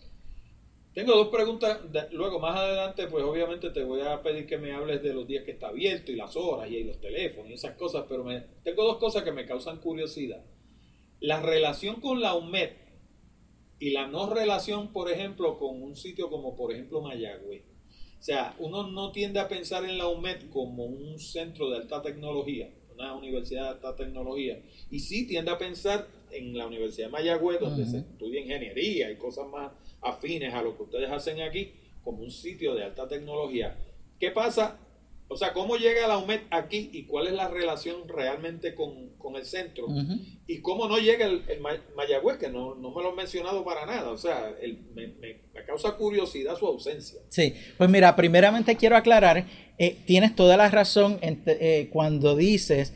[0.93, 1.79] Tengo dos preguntas,
[2.11, 5.45] luego más adelante pues obviamente te voy a pedir que me hables de los días
[5.45, 8.25] que está abierto y las horas y los teléfonos y esas cosas, pero
[8.65, 10.45] tengo dos cosas que me causan curiosidad.
[11.21, 12.71] La relación con la UMED
[13.79, 17.70] y la no relación, por ejemplo, con un sitio como, por ejemplo, Mayagüez.
[18.21, 22.03] O sea, uno no tiende a pensar en la UMED como un centro de alta
[22.03, 27.13] tecnología, una universidad de alta tecnología, y sí tiende a pensar en la Universidad de
[27.13, 31.73] Mayagüez, donde se estudia ingeniería y cosas más afines a lo que ustedes hacen aquí,
[32.05, 33.79] como un sitio de alta tecnología.
[34.19, 34.79] ¿Qué pasa?
[35.33, 39.45] O sea, ¿cómo llega la UMED aquí y cuál es la relación realmente con, el
[39.45, 39.87] centro?
[40.49, 41.45] Y cómo no llega el,
[41.97, 44.11] Mayagüez, que no, me lo han mencionado para nada.
[44.11, 44.53] O sea,
[44.93, 45.15] me,
[45.65, 47.21] causa curiosidad su ausencia.
[47.29, 49.47] Sí, pues mira, primeramente quiero aclarar,
[49.79, 52.93] eh, tienes toda la razón eh, cuando dices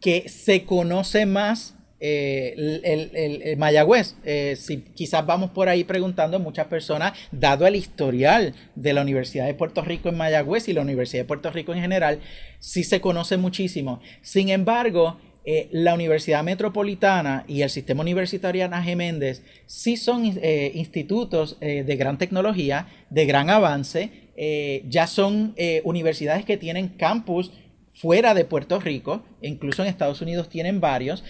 [0.00, 2.54] que se conoce más eh,
[2.84, 4.16] el, Mayagüez.
[4.24, 9.02] Eh, si quizás vamos por ahí preguntando a muchas personas, dado el historial de la
[9.02, 12.20] Universidad de Puerto Rico en Mayagüez y la Universidad de Puerto Rico en general,
[12.58, 14.00] sí se conoce muchísimo.
[14.20, 21.58] Sin embargo, eh, la Universidad Metropolitana y el Sistema Universitario Ana Méndez sí son institutos
[21.60, 24.10] de gran tecnología, de gran avance,
[24.88, 25.54] ya son
[25.84, 27.52] universidades que tienen campus
[27.94, 31.24] fuera de Puerto Rico, incluso en Estados Unidos tienen varios,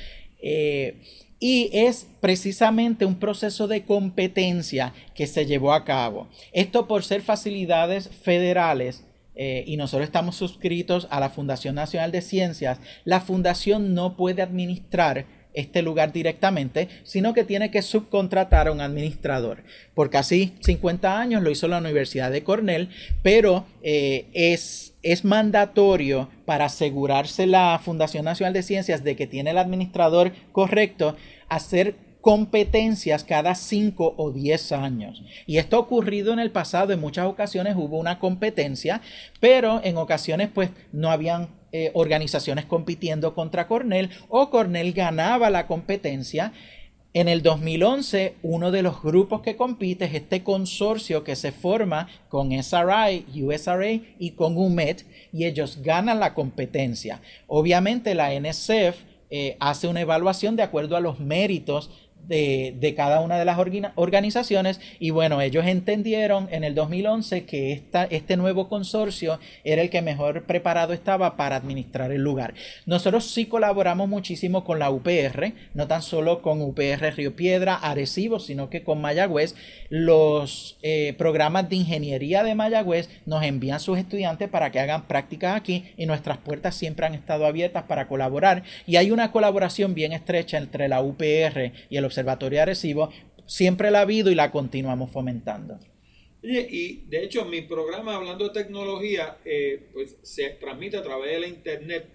[0.49, 0.95] eh,
[1.41, 6.29] y es precisamente un proceso de competencia que se llevó a cabo.
[6.53, 9.05] Esto por ser facilidades federales
[9.35, 14.41] eh, y nosotros estamos suscritos a la Fundación Nacional de Ciencias, la fundación no puede
[14.41, 19.65] administrar este lugar directamente, sino que tiene que subcontratar a un administrador.
[19.95, 22.91] Por casi 50 años lo hizo la Universidad de Cornell,
[23.23, 29.51] pero eh, es, es mandatorio para asegurarse la Fundación Nacional de Ciencias de que tiene
[29.51, 31.17] el administrador correcto,
[31.49, 35.23] hacer competencias cada 5 o 10 años.
[35.47, 39.01] Y esto ha ocurrido en el pasado, en muchas ocasiones hubo una competencia,
[39.39, 45.67] pero en ocasiones pues no habían eh, organizaciones compitiendo contra Cornell o Cornell ganaba la
[45.67, 46.55] competencia.
[47.13, 52.09] En el 2011, uno de los grupos que compite es este consorcio que se forma
[52.31, 55.03] con SRI, USRA y con UMED
[55.35, 57.21] y ellos ganan la competencia.
[57.47, 58.97] Obviamente la NSF
[59.29, 61.91] eh, hace una evaluación de acuerdo a los méritos
[62.29, 63.59] de, cada una de las
[63.95, 69.91] organizaciones y bueno, ellos entendieron en el 2011 que esta, este nuevo consorcio era el
[69.91, 72.55] que mejor preparado estaba para administrar el lugar.
[72.87, 78.41] Nosotros sí colaboramos muchísimo con la UPR, no tan solo con UPR Río Piedra, Arecibo,
[78.41, 79.55] sino que con Mayagüez.
[79.89, 85.57] Los eh, programas de ingeniería de Mayagüez nos envían sus estudiantes para que hagan prácticas
[85.57, 90.13] aquí y nuestras puertas siempre han estado abiertas para colaborar y hay una colaboración bien
[90.13, 93.13] estrecha entre la UPR y el Observatorio Arecibo,
[93.45, 95.79] siempre la ha habido y la continuamos fomentando.
[96.43, 101.41] y de hecho mi programa hablando de tecnología, eh, pues se transmite a través de
[101.41, 102.09] la internet.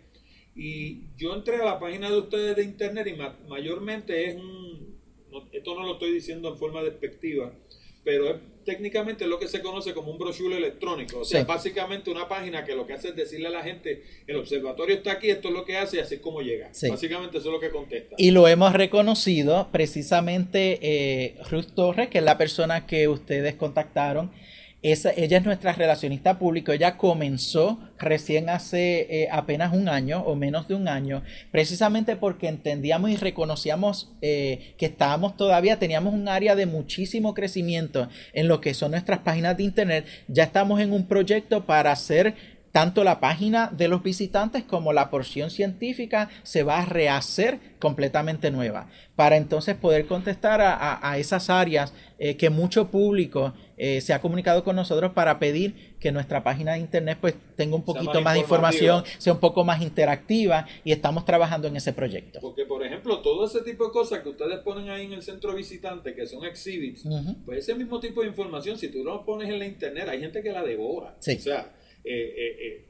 [0.55, 4.99] Y yo entré a la página de ustedes de internet y mayormente es un,
[5.51, 7.53] esto no lo estoy diciendo en forma despectiva,
[8.03, 8.35] pero es
[8.65, 11.19] técnicamente lo que se conoce como un brochure electrónico.
[11.19, 14.35] O sea, básicamente una página que lo que hace es decirle a la gente, el
[14.37, 16.71] observatorio está aquí, esto es lo que hace y así es como llega.
[16.89, 18.15] Básicamente eso es lo que contesta.
[18.17, 24.31] Y lo hemos reconocido precisamente eh, Ruth Torres, que es la persona que ustedes contactaron
[24.83, 26.73] ella es nuestra relacionista pública.
[26.73, 32.47] Ella comenzó recién hace eh, apenas un año o menos de un año, precisamente porque
[32.47, 38.59] entendíamos y reconocíamos eh, que estábamos todavía, teníamos un área de muchísimo crecimiento en lo
[38.59, 40.05] que son nuestras páginas de internet.
[40.27, 42.35] Ya estamos en un proyecto para hacer
[42.71, 48.49] tanto la página de los visitantes como la porción científica se va a rehacer completamente
[48.49, 54.21] nueva para entonces poder contestar a, esas áreas eh, que mucho público eh, se ha
[54.21, 58.35] comunicado con nosotros para pedir que nuestra página de internet pues tenga un poquito más,
[58.35, 62.39] de información, sea un poco más interactiva y estamos trabajando en ese proyecto.
[62.41, 65.55] Porque por ejemplo, todo ese tipo de cosas que ustedes ponen ahí en el centro
[65.55, 67.07] visitante, que son exhibits,
[67.43, 70.43] pues ese mismo tipo de información, si tú lo pones en la internet, hay gente
[70.43, 71.15] que la devora.
[71.17, 72.85] O sea, eh, eh,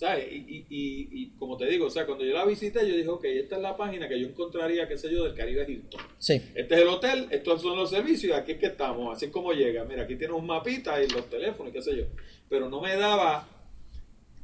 [0.00, 0.32] ¿sabes?
[0.32, 3.24] Y, y, y, como te digo, o sea, cuando yo la visité, yo dije, ok,
[3.26, 6.00] esta es la página que yo encontraría, qué sé yo, del Caribe Hilton.
[6.18, 6.40] Sí.
[6.54, 9.52] Este es el hotel, estos son los servicios, aquí es que estamos, así es como
[9.52, 9.84] llega.
[9.84, 12.04] Mira, aquí tiene un mapita y los teléfonos, qué sé yo.
[12.48, 13.46] Pero no me daba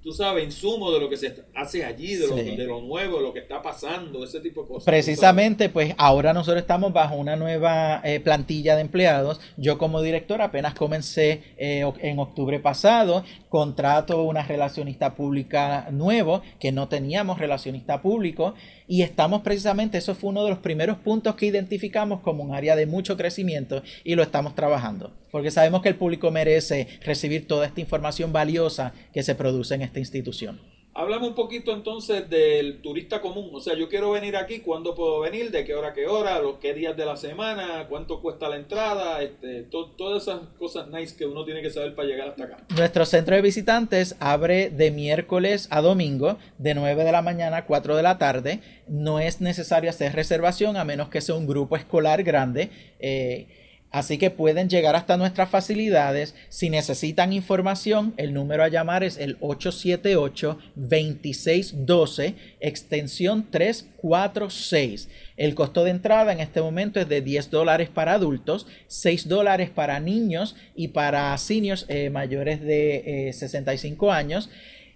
[0.02, 3.22] tú sabes, insumo de lo que se hace allí, de, lo, de lo nuevo, de
[3.22, 4.84] lo que está pasando, ese tipo de cosas.
[4.84, 9.40] Precisamente, pues ahora nosotros estamos bajo una nueva eh, plantilla de empleados.
[9.56, 16.70] Yo como director apenas comencé eh, en octubre pasado, contrato una relacionista pública nuevo, que
[16.70, 18.54] no teníamos relacionista público,
[18.88, 22.76] y estamos precisamente, eso fue uno de los primeros puntos que identificamos como un área
[22.76, 27.66] de mucho crecimiento y lo estamos trabajando, porque sabemos que el público merece recibir toda
[27.66, 30.58] esta información valiosa que se produce en esta institución.
[30.94, 33.50] Háblame un poquito entonces del turista común.
[33.52, 35.50] O sea, yo quiero venir aquí, ¿cuándo puedo venir?
[35.50, 36.38] ¿De qué hora a qué hora?
[36.38, 37.84] ¿Los qué días de la semana?
[37.86, 39.22] ¿Cuánto cuesta la entrada?
[39.22, 42.56] Este, todas esas cosas nice que uno tiene que saber para llegar hasta acá.
[42.74, 47.66] Nuestro centro de visitantes abre de miércoles a domingo, de 9 de la mañana a
[47.66, 48.60] 4 de la tarde.
[48.88, 52.70] No es necesario hacer reservación a menos que sea un grupo escolar grande.
[53.00, 56.34] Eh, Así que pueden llegar hasta nuestras facilidades.
[56.48, 65.08] Si necesitan información, el número a llamar es el 878-2612, extensión 346.
[65.36, 69.70] El costo de entrada en este momento es de 10 dólares para adultos, 6 dólares
[69.70, 74.50] para niños y para seniors eh, mayores de 65 eh, años.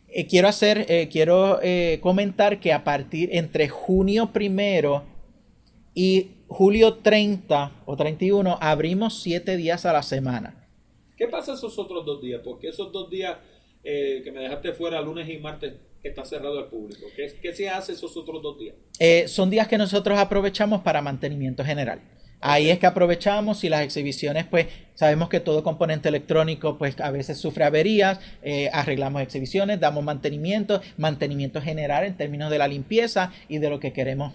[0.09, 1.61] Eh, quiero hacer, quiero
[2.01, 5.05] comentar que a partir entre junio primero
[5.95, 10.69] y julio 30 o 31 abrimos 7 días a la semana.
[11.17, 12.41] ¿Qué pasa esos otros dos días?
[12.45, 13.39] Porque esos dos días
[13.85, 17.07] eh, que me dejaste fuera, lunes y martes, está cerrado al público.
[17.15, 18.75] ¿Qué, se hace esos otros dos días?
[18.99, 22.01] Eh, son días que nosotros aprovechamos para mantenimiento general.
[22.41, 27.11] Ahí es que aprovechamos y las exhibiciones, pues sabemos que todo componente electrónico, pues a
[27.11, 33.31] veces sufre averías, eh, arreglamos exhibiciones, damos mantenimiento, mantenimiento general en términos de la limpieza
[33.49, 34.33] y de lo que queremos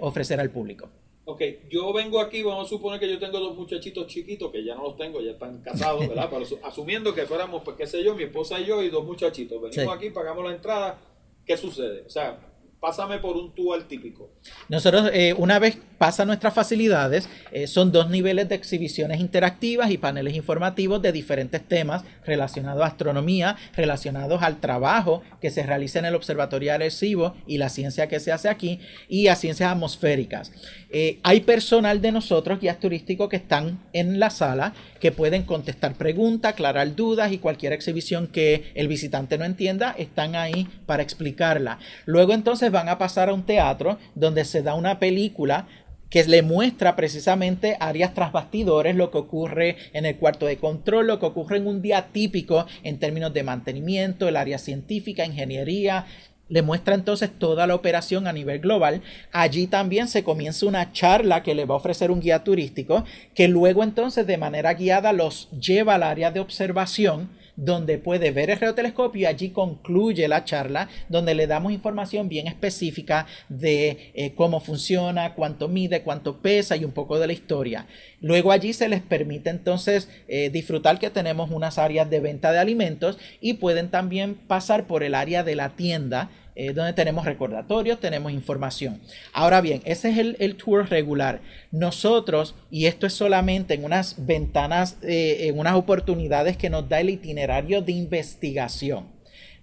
[0.00, 0.88] ofrecer al público.
[1.26, 4.74] Ok, yo vengo aquí, vamos a suponer que yo tengo dos muchachitos chiquitos, que ya
[4.74, 6.28] no los tengo, ya están casados, ¿verdad?
[6.30, 9.60] Pero asumiendo que fuéramos, pues qué sé yo, mi esposa y yo y dos muchachitos,
[9.60, 11.00] venimos aquí, pagamos la entrada,
[11.46, 12.02] ¿qué sucede?
[12.06, 12.53] O sea,
[12.84, 14.30] pásame por un tour típico.
[14.68, 19.96] Nosotros, eh, una vez pasa nuestras facilidades, eh, son dos niveles de exhibiciones interactivas y
[19.96, 26.04] paneles informativos de diferentes temas relacionados a astronomía, relacionados al trabajo que se realiza en
[26.04, 30.52] el Observatorio Arecibo y la ciencia que se hace aquí, y a ciencias atmosféricas.
[30.90, 35.94] Eh, hay personal de nosotros, guías turísticos, que están en la sala, que pueden contestar
[35.94, 41.78] preguntas, aclarar dudas y cualquier exhibición que el visitante no entienda, están ahí para explicarla.
[42.04, 45.66] Luego entonces van a pasar a un teatro donde se da una película
[46.10, 51.08] que le muestra precisamente áreas tras bastidores, lo que ocurre en el cuarto de control,
[51.08, 56.06] lo que ocurre en un día típico en términos de mantenimiento, el área científica, ingeniería,
[56.48, 59.02] le muestra entonces toda la operación a nivel global.
[59.32, 63.04] Allí también se comienza una charla que le va a ofrecer un guía turístico,
[63.34, 68.50] que luego entonces de manera guiada los lleva al área de observación donde puede ver
[68.50, 74.32] el radiotelescopio y allí concluye la charla donde le damos información bien específica de eh,
[74.34, 77.86] cómo funciona, cuánto mide, cuánto pesa y un poco de la historia.
[78.20, 82.58] Luego allí se les permite entonces eh, disfrutar que tenemos unas áreas de venta de
[82.58, 87.98] alimentos y pueden también pasar por el área de la tienda eh, donde tenemos recordatorios,
[87.98, 89.00] tenemos información.
[89.32, 91.40] Ahora bien, ese es el, tour regular.
[91.72, 97.00] Nosotros, y esto es solamente en unas ventanas, eh, en unas oportunidades que nos da
[97.00, 99.08] el itinerario de investigación.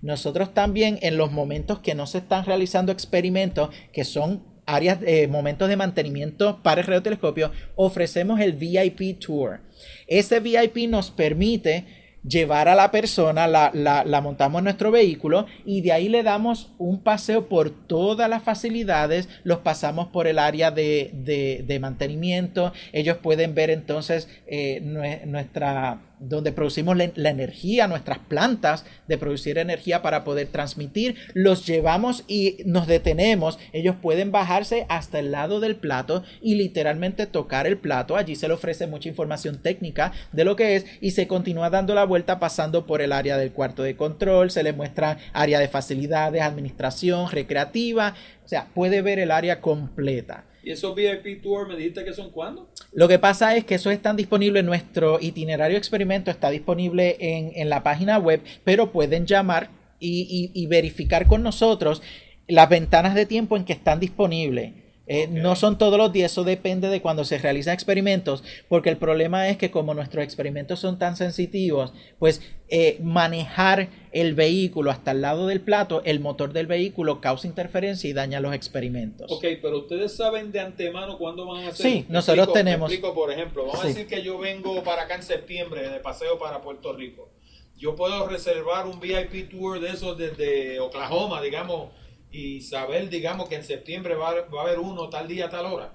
[0.01, 5.27] Nosotros también en los momentos que no se están realizando experimentos, que son áreas, eh,
[5.27, 9.61] momentos de mantenimiento para el radiotelescopio, ofrecemos el VIP Tour.
[10.07, 15.91] Ese VIP nos permite llevar a la persona, la, montamos en nuestro vehículo y de
[15.91, 21.77] ahí le damos un paseo por todas las facilidades, los pasamos por el área de,
[21.81, 24.81] mantenimiento, ellos pueden ver entonces eh,
[25.25, 32.23] nuestra donde producimos la, energía, nuestras plantas de producir energía para poder transmitir, los llevamos
[32.27, 33.59] y nos detenemos.
[33.73, 38.15] Ellos pueden bajarse hasta el lado del plato y literalmente tocar el plato.
[38.15, 41.95] Allí se le ofrece mucha información técnica de lo que es y se continúa dando
[41.95, 45.67] la vuelta pasando por el área del cuarto de control, se le muestra área de
[45.67, 48.15] facilidades, administración, recreativa,
[48.45, 50.45] o sea, puede ver el área completa.
[50.63, 52.69] ¿Y esos VIP Tour me dijiste que son cuándo?
[52.93, 57.83] Lo que pasa es que esos están disponibles, nuestro itinerario experimento está disponible en, la
[57.83, 62.01] página web, pero pueden llamar y verificar con nosotros
[62.47, 64.73] las ventanas de tiempo en que están disponibles.
[65.07, 68.97] Eh, no son todos los días, eso depende de cuando se realizan experimentos, porque el
[68.97, 75.11] problema es que como nuestros experimentos son tan sensitivos, pues eh, manejar el vehículo hasta
[75.11, 79.31] el lado del plato, el motor del vehículo causa interferencia y daña los experimentos.
[79.31, 81.85] Ok, pero ustedes saben de antemano cuándo van a hacer.
[81.85, 82.91] Sí, nosotros tenemos.
[82.91, 86.37] explico, por ejemplo, vamos a decir que yo vengo para acá en septiembre de paseo
[86.37, 87.29] para Puerto Rico.
[87.75, 91.89] Yo puedo reservar un VIP tour de esos desde Oklahoma, digamos
[92.31, 95.93] y saber, digamos, que en septiembre va, a haber uno tal día, tal hora.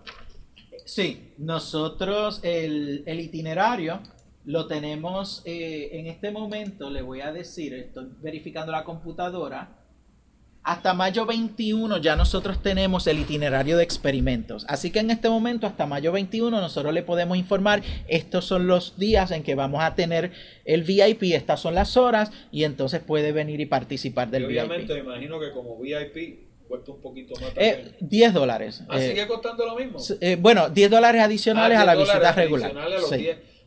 [0.85, 4.01] Sí, nosotros el, itinerario
[4.45, 9.76] lo tenemos eh, en este momento, le voy a decir, estoy verificando la computadora,
[10.67, 14.67] hasta mayo 21 ya nosotros tenemos el itinerario de experimentos.
[14.69, 18.99] Así que en este momento, hasta mayo 21, nosotros le podemos informar, estos son los
[18.99, 20.33] días en que vamos a tener
[20.65, 24.59] el VIP, estas son las horas, y entonces puede venir y participar del VIP.
[24.59, 27.53] Obviamente, me imagino que como VIP cuesta un poquito más.
[27.55, 28.83] Eh, 10 dólares.
[28.89, 30.01] ¿Ah, sigue costando lo mismo?
[30.21, 32.75] Eh, bueno, 10 dólares adicionales ah, a la visita regular.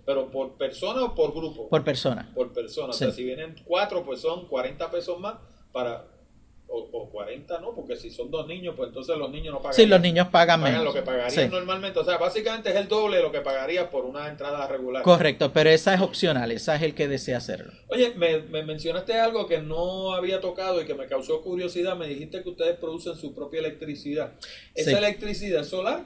[0.05, 1.69] pero por persona o por grupo?
[1.69, 2.29] Por persona.
[2.35, 2.89] Por persona.
[2.89, 5.35] O sea, si vienen cuatro, pues son 40 pesos más
[5.71, 6.18] para
[6.71, 9.75] o, 40 no, porque si son dos niños, pues entonces los niños no pagan.
[9.75, 11.99] Sí, los niños pagan, pagan lo que pagarían normalmente.
[11.99, 15.03] O sea, básicamente es el doble de lo que pagaría por una entrada regular.
[15.03, 17.73] Correcto, pero esa es opcional, esa es el que desea hacerlo.
[17.87, 21.95] Oye, me, mencionaste algo que no había tocado y que me causó curiosidad.
[21.97, 24.33] Me dijiste que ustedes producen su propia electricidad.
[24.75, 26.05] ¿Esa electricidad solar?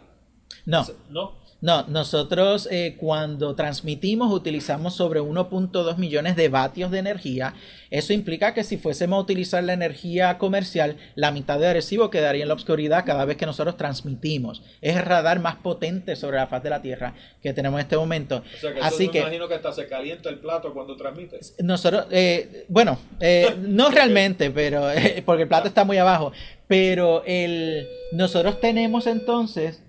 [0.65, 0.85] No.
[1.09, 1.42] No.
[1.63, 7.53] No, nosotros eh, cuando transmitimos utilizamos sobre 1.2 millones de vatios de energía.
[7.89, 12.41] Eso implica que si fuésemos a utilizar la energía comercial, la mitad de recibo quedaría
[12.41, 14.61] en la oscuridad cada vez que nosotros transmitimos.
[14.81, 17.95] Es el radar más potente sobre la faz de la Tierra que tenemos en este
[17.95, 18.43] momento.
[18.57, 21.39] O sea que Así que, imagino que hasta se calienta el plato cuando transmite.
[21.59, 24.87] Nosotros, eh, bueno, eh, no realmente, pero
[25.23, 26.33] porque el plato está muy abajo.
[26.67, 29.81] Pero el, nosotros tenemos entonces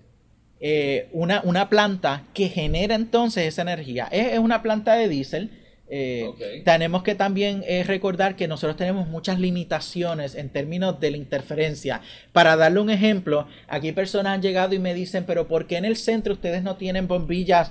[0.67, 4.09] eh, una, una, planta que genera entonces esa energía.
[4.11, 5.51] Es, una planta de diésel.
[5.89, 11.17] Eh, tenemos que también eh, recordar que nosotros tenemos muchas limitaciones en términos de la
[11.17, 12.01] interferencia.
[12.33, 15.85] Para darle un ejemplo, aquí personas han llegado y me dicen, pero ¿por qué en
[15.85, 17.71] el centro ustedes no tienen bombillas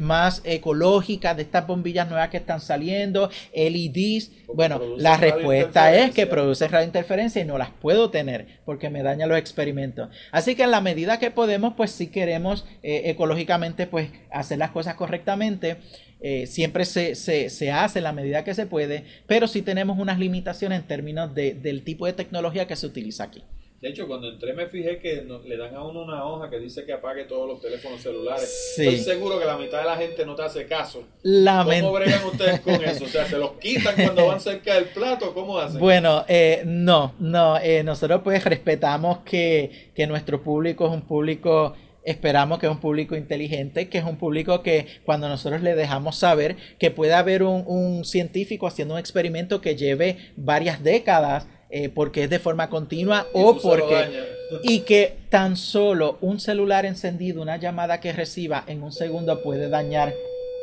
[0.00, 4.30] más ecológicas de estas bombillas nuevas que están saliendo, LEDs?
[4.54, 9.26] Bueno, la respuesta es que produce radiointerferencia y no las puedo tener porque me daña
[9.26, 10.08] los experimentos.
[10.30, 14.70] Así que en la medida que podemos, pues si queremos eh, ecológicamente, pues hacer las
[14.70, 15.78] cosas correctamente.
[16.24, 20.20] Eh, siempre se, se, hace en la medida que se puede, pero sí tenemos unas
[20.20, 23.42] limitaciones en términos de, del tipo de tecnología que se utiliza aquí.
[23.82, 26.84] De hecho, cuando entré me fijé que le dan a uno una hoja que dice
[26.84, 28.76] que apague todos los teléfonos celulares.
[28.78, 31.02] Estoy seguro que la mitad de la gente no te hace caso.
[31.24, 33.06] ¿Cómo bregan ustedes con eso?
[33.06, 35.34] O sea, ¿se los quitan cuando van cerca del plato?
[35.34, 35.80] ¿Cómo hacen?
[35.80, 37.58] Bueno, eh, no, no.
[37.58, 41.74] Eh, nosotros pues respetamos que, que nuestro público es un público
[42.04, 46.16] esperamos que es un público inteligente, que es un público que cuando nosotros le dejamos
[46.16, 51.88] saber que puede haber un, un científico haciendo un experimento que lleve varias décadas eh,
[51.88, 54.42] porque es de forma continua o porque...
[54.62, 59.70] Y que tan solo un celular encendido, una llamada que reciba en un segundo puede
[59.70, 60.12] dañar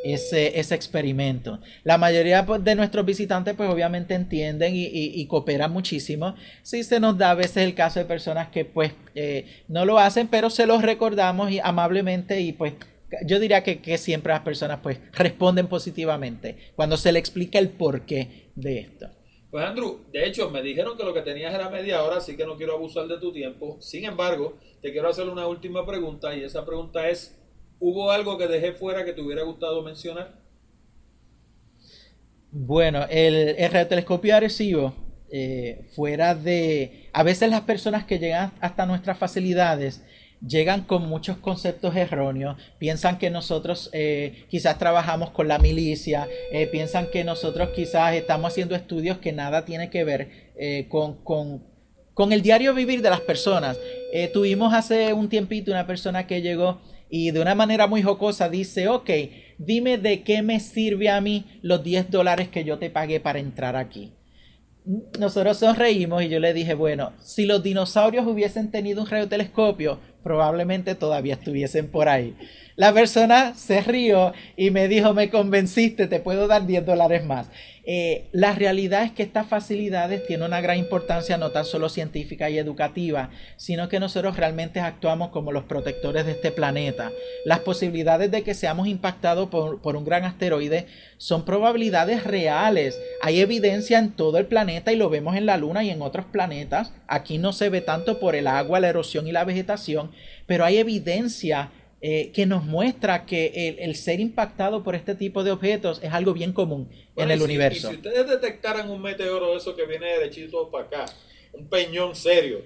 [0.03, 1.59] ese, ese experimento.
[1.83, 6.35] La mayoría pues, de nuestros visitantes pues obviamente entienden y, cooperan muchísimo.
[6.63, 9.99] Sí se nos da a veces el caso de personas que pues eh, no lo
[9.99, 12.73] hacen, pero se los recordamos y, amablemente y pues
[13.25, 17.69] yo diría que, que, siempre las personas pues responden positivamente cuando se le explica el
[17.69, 19.09] porqué de esto.
[19.51, 22.45] Pues Andrew, de hecho me dijeron que lo que tenías era media hora, así que
[22.45, 23.77] no quiero abusar de tu tiempo.
[23.81, 27.35] Sin embargo, te quiero hacer una última pregunta y esa pregunta es,
[27.79, 30.39] ¿hubo algo que dejé fuera que te hubiera gustado mencionar?
[32.51, 34.35] Bueno, el, el radiotelescopio
[35.31, 37.09] eh, fuera de...
[37.13, 40.03] A veces las personas que llegan hasta nuestras facilidades
[40.45, 46.65] llegan con muchos conceptos erróneos, piensan que nosotros eh, quizás trabajamos con la milicia, eh,
[46.67, 50.49] piensan que nosotros quizás estamos haciendo estudios que nada tiene que ver
[50.87, 51.63] con, con,
[52.13, 53.77] con, el diario vivir de las personas.
[54.33, 58.87] tuvimos hace un tiempito una persona que llegó y de una manera muy jocosa dice,
[58.87, 59.09] ok,
[59.57, 63.39] dime de qué me sirve a mí los 10 dólares que yo te pagué para
[63.39, 64.13] entrar aquí
[65.19, 70.95] nosotros sonreímos y yo le dije, bueno, si los dinosaurios hubiesen tenido un radiotelescopio, probablemente
[70.95, 72.35] todavía estuviesen por ahí.
[72.79, 77.49] La persona se rió y me dijo, me convenciste, te puedo dar 10 dólares más.
[77.83, 82.49] Eh, la realidad es que estas facilidades tienen una gran importancia no tan solo científica
[82.49, 87.11] y educativa, sino que nosotros realmente actuamos como los protectores de este planeta.
[87.43, 92.97] Las posibilidades de que seamos impactados por, por un gran asteroide son probabilidades reales.
[93.21, 96.25] Hay evidencia en todo el planeta y lo vemos en la Luna y en otros
[96.27, 96.93] planetas.
[97.09, 100.11] Aquí no se ve tanto por el agua, la erosión y la vegetación,
[100.45, 101.71] pero hay evidencia
[102.01, 106.33] eh, que nos muestra que el, ser impactado por este tipo de objetos es algo
[106.33, 107.89] bien común en el universo.
[107.89, 111.05] Y si ustedes detectaran un meteoro de eso que viene derechito para acá,
[111.51, 112.61] un peñón serio,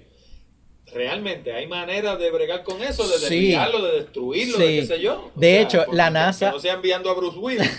[0.92, 5.32] realmente hay maneras de bregar con eso, de desviarlo, de destruirlo, de qué sé yo.
[5.36, 6.48] de hecho, la NASA.
[6.48, 7.70] Que no sea enviando a Bruce Willis.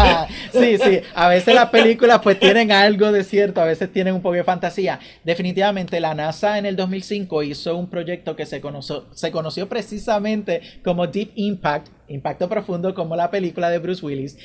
[0.52, 1.00] sí, sí.
[1.14, 4.44] A veces las películas pues tienen algo de cierto, a veces tienen un poco de
[4.44, 5.00] fantasía.
[5.24, 10.62] Definitivamente, la NASA en el 2005 hizo un proyecto que se conoció, se conoció precisamente
[10.84, 14.36] como Deep Impact, impacto profundo, como la película de Bruce Willis.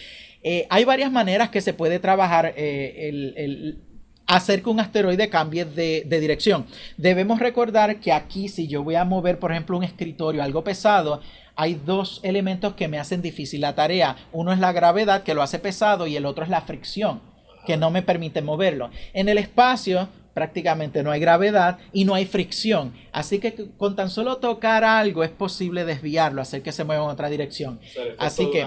[0.44, 3.80] Eh, hay varias maneras que se puede trabajar eh, el,
[4.28, 6.66] hacer que un asteroide cambie de, dirección.
[6.98, 11.22] Debemos recordar que aquí si yo voy a mover, por ejemplo, un escritorio, algo pesado,
[11.56, 14.18] hay dos elementos que me hacen difícil la tarea.
[14.32, 17.22] Uno es la gravedad, que lo hace pesado, y el otro es la fricción,
[17.66, 18.92] que no me permite moverlo.
[19.14, 22.94] En el espacio, prácticamente no hay gravedad y no hay fricción.
[23.12, 27.10] Así que con tan solo tocar algo es posible desviarlo, hacer que se mueva en
[27.10, 27.80] otra dirección.
[28.20, 28.64] Así que,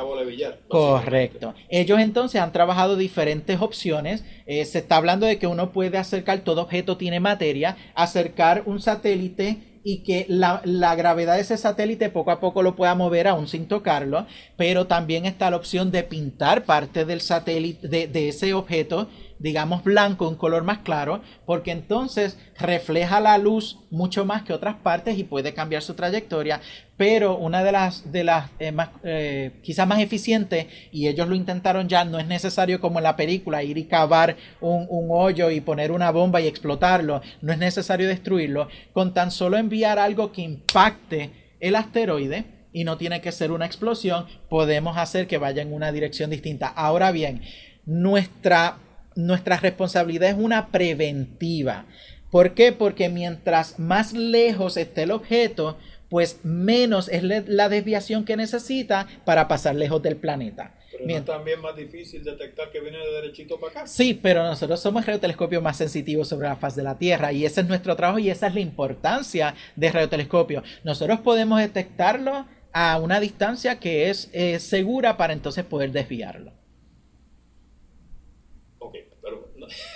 [0.66, 1.54] correcto.
[1.68, 4.24] Ellos entonces han trabajado diferentes opciones.
[4.46, 8.80] Eh, se está hablando de que uno puede acercar, todo objeto tiene materia, acercar un
[8.80, 10.60] satélite y que la,
[10.96, 15.24] gravedad de ese satélite poco a poco lo pueda mover aún sin tocarlo, pero también
[15.24, 19.08] está la opción de pintar parte del satélite, de, de ese objeto
[19.40, 24.76] digamos blanco, un color más claro, porque entonces refleja la luz mucho más que otras
[24.76, 26.60] partes y puede cambiar su trayectoria.
[26.96, 31.34] Pero una de las, de las eh, más, eh, quizás más eficientes, y ellos lo
[31.34, 35.50] intentaron ya, no es necesario como en la película ir y cavar un, un hoyo
[35.50, 40.30] y poner una bomba y explotarlo, no es necesario destruirlo, con tan solo enviar algo
[40.30, 45.62] que impacte el asteroide, y no tiene que ser una explosión, podemos hacer que vaya
[45.62, 46.68] en una dirección distinta.
[46.68, 47.42] Ahora bien,
[47.84, 48.78] nuestra
[49.26, 51.86] nuestra responsabilidad es una preventiva.
[52.30, 52.72] ¿Por qué?
[52.72, 55.76] Porque mientras más lejos esté el objeto,
[56.08, 60.74] pues menos es la desviación que necesita para pasar lejos del planeta.
[60.90, 63.86] Pero es también más difícil detectar que viene de derechito para acá.
[63.86, 67.44] Sí, pero nosotros somos el radiotelescopio más sensitivo sobre la faz de la Tierra y
[67.44, 70.62] ese es nuestro trabajo y esa es la importancia del radiotelescopio.
[70.84, 76.52] Nosotros podemos detectarlo a una distancia que es eh, segura para entonces poder desviarlo.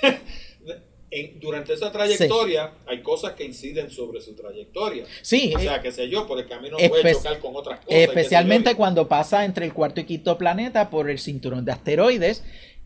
[1.41, 5.05] durante esa trayectoria hay cosas que inciden sobre su trayectoria.
[5.23, 5.53] Sí.
[5.55, 8.01] O sea, que sé yo, por el camino puede chocar con otras cosas.
[8.01, 12.43] Especialmente cuando pasa entre el cuarto y quinto planeta por el cinturón de asteroides,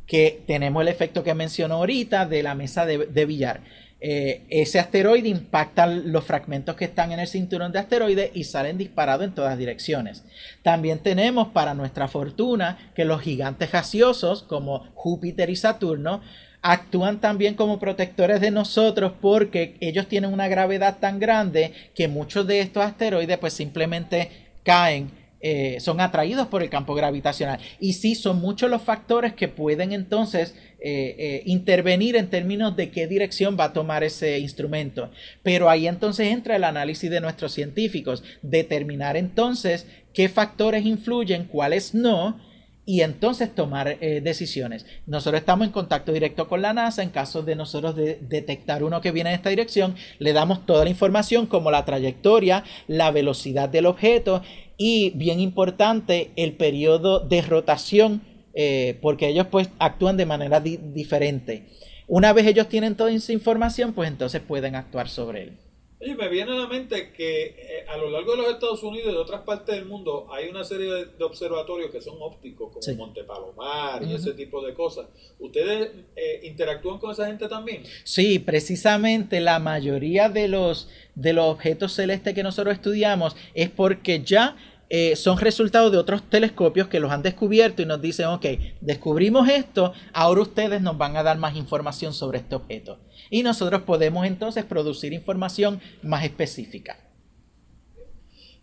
[0.06, 3.62] que tenemos el efecto que mencionó ahorita de la mesa de, de billar.
[4.00, 8.78] Eh, ese asteroide impacta los fragmentos que están en el cinturón de asteroides y salen
[8.78, 10.24] disparados en todas direcciones.
[10.62, 16.22] También tenemos, para nuestra fortuna, que los gigantes gaseosos como Júpiter y Saturno
[16.62, 22.46] actúan también como protectores de nosotros porque ellos tienen una gravedad tan grande que muchos
[22.46, 24.30] de estos asteroides pues simplemente
[24.64, 27.60] caen eh, son atraídos por el campo gravitacional.
[27.78, 32.90] Y sí, son muchos los factores que pueden entonces eh, eh, intervenir en términos de
[32.90, 35.10] qué dirección va a tomar ese instrumento.
[35.44, 41.94] Pero ahí entonces entra el análisis de nuestros científicos, determinar entonces qué factores influyen, cuáles
[41.94, 42.40] no,
[42.88, 44.86] y entonces tomar eh, decisiones.
[45.04, 49.12] Nosotros estamos en contacto directo con la NASA en caso de nosotros detectar uno que
[49.12, 53.84] viene en esta dirección, le damos toda la información como la trayectoria, la velocidad del
[53.84, 54.40] objeto
[54.78, 58.22] y bien importante el periodo de rotación
[58.54, 61.66] eh, porque ellos pues actúan de manera diferente.
[62.06, 65.58] Una vez ellos tienen toda esa información pues entonces pueden actuar sobre él.
[66.00, 69.08] Oye, me viene a la mente que eh, a lo largo de los Estados Unidos
[69.08, 72.96] y de otras partes del mundo hay una serie de, observatorios que son ópticos, como
[72.96, 75.06] Monte Palomar y ese tipo de cosas.
[75.40, 77.82] ¿Ustedes eh, interactúan con esa gente también?
[78.04, 84.22] Sí, precisamente la mayoría de los, de los objetos celestes que nosotros estudiamos es porque
[84.22, 84.56] ya
[84.90, 88.46] eh, son resultados de otros telescopios que los han descubierto y nos dicen, ok,
[88.80, 92.98] descubrimos esto, ahora ustedes nos van a dar más información sobre este objeto.
[93.30, 97.08] Y nosotros podemos entonces producir información más específica.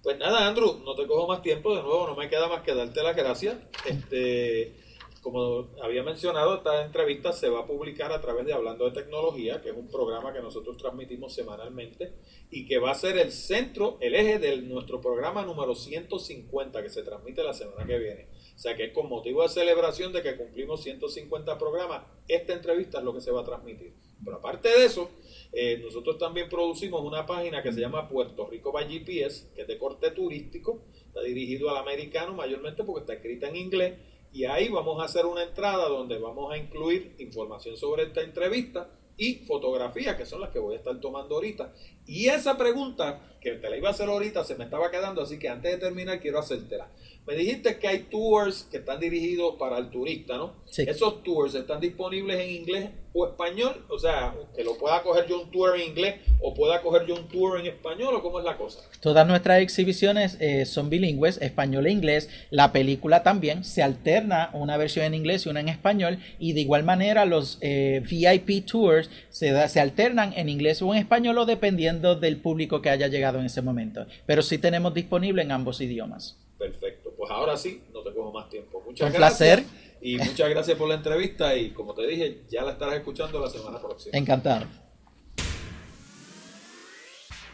[0.05, 2.75] Pues nada, Andrew, no te cojo más tiempo, de nuevo no me queda más que
[2.75, 3.55] darte las gracias.
[3.87, 4.75] Este,
[5.25, 9.59] como había mencionado, esta entrevista se va a publicar a través de Hablando de Tecnología,
[9.63, 12.13] que es un programa que nosotros transmitimos semanalmente
[12.51, 16.89] y que va a ser el centro, el eje de nuestro programa número 150 que
[16.91, 18.27] se transmite la semana que viene.
[18.55, 23.03] O sea que con motivo de celebración de que cumplimos 150 programas, esta entrevista es
[23.03, 23.93] lo que se va a transmitir.
[24.23, 25.09] Pero aparte de eso,
[25.51, 29.67] eh, nosotros también producimos una página que se llama Puerto Rico by GPS, que es
[29.67, 33.93] de corte turístico, está dirigido al americano mayormente porque está escrita en inglés
[34.35, 38.89] y ahí vamos a hacer una entrada donde vamos a incluir información sobre esta entrevista
[39.17, 41.73] y fotografías, que son las que voy a estar tomando ahorita.
[42.05, 45.39] Y esa pregunta, que te la iba a hacer ahorita, se me estaba quedando, así
[45.39, 46.91] que antes de terminar quiero hacértela.
[47.27, 50.53] Me dijiste que hay tours que están dirigidos para el turista, ¿no?
[50.65, 50.83] Sí.
[50.87, 55.41] Esos tours están disponibles en inglés o español, o sea, que lo pueda coger yo
[55.41, 58.45] un tour en inglés o pueda coger yo un tour en español o cómo es
[58.45, 58.81] la cosa.
[58.99, 62.29] Todas nuestras exhibiciones eh, son bilingües, español e inglés.
[62.51, 66.61] La película también se alterna una versión en inglés y una en español y de
[66.61, 71.45] igual manera los eh, VIP tours se, se alternan en inglés o en español o
[71.45, 74.05] dependiendo del público que haya llegado en ese momento.
[74.27, 76.37] Pero sí tenemos disponible en ambos idiomas.
[76.57, 78.81] Perfecto, pues ahora sí, no te cojo más tiempo.
[78.85, 79.61] Muchas Un gracias.
[79.61, 79.85] placer.
[80.01, 83.49] Y muchas gracias por la entrevista y como te dije, ya la estarás escuchando la
[83.49, 84.17] semana próxima.
[84.17, 84.65] Encantado.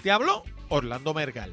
[0.00, 1.52] Te habló Orlando Mergal.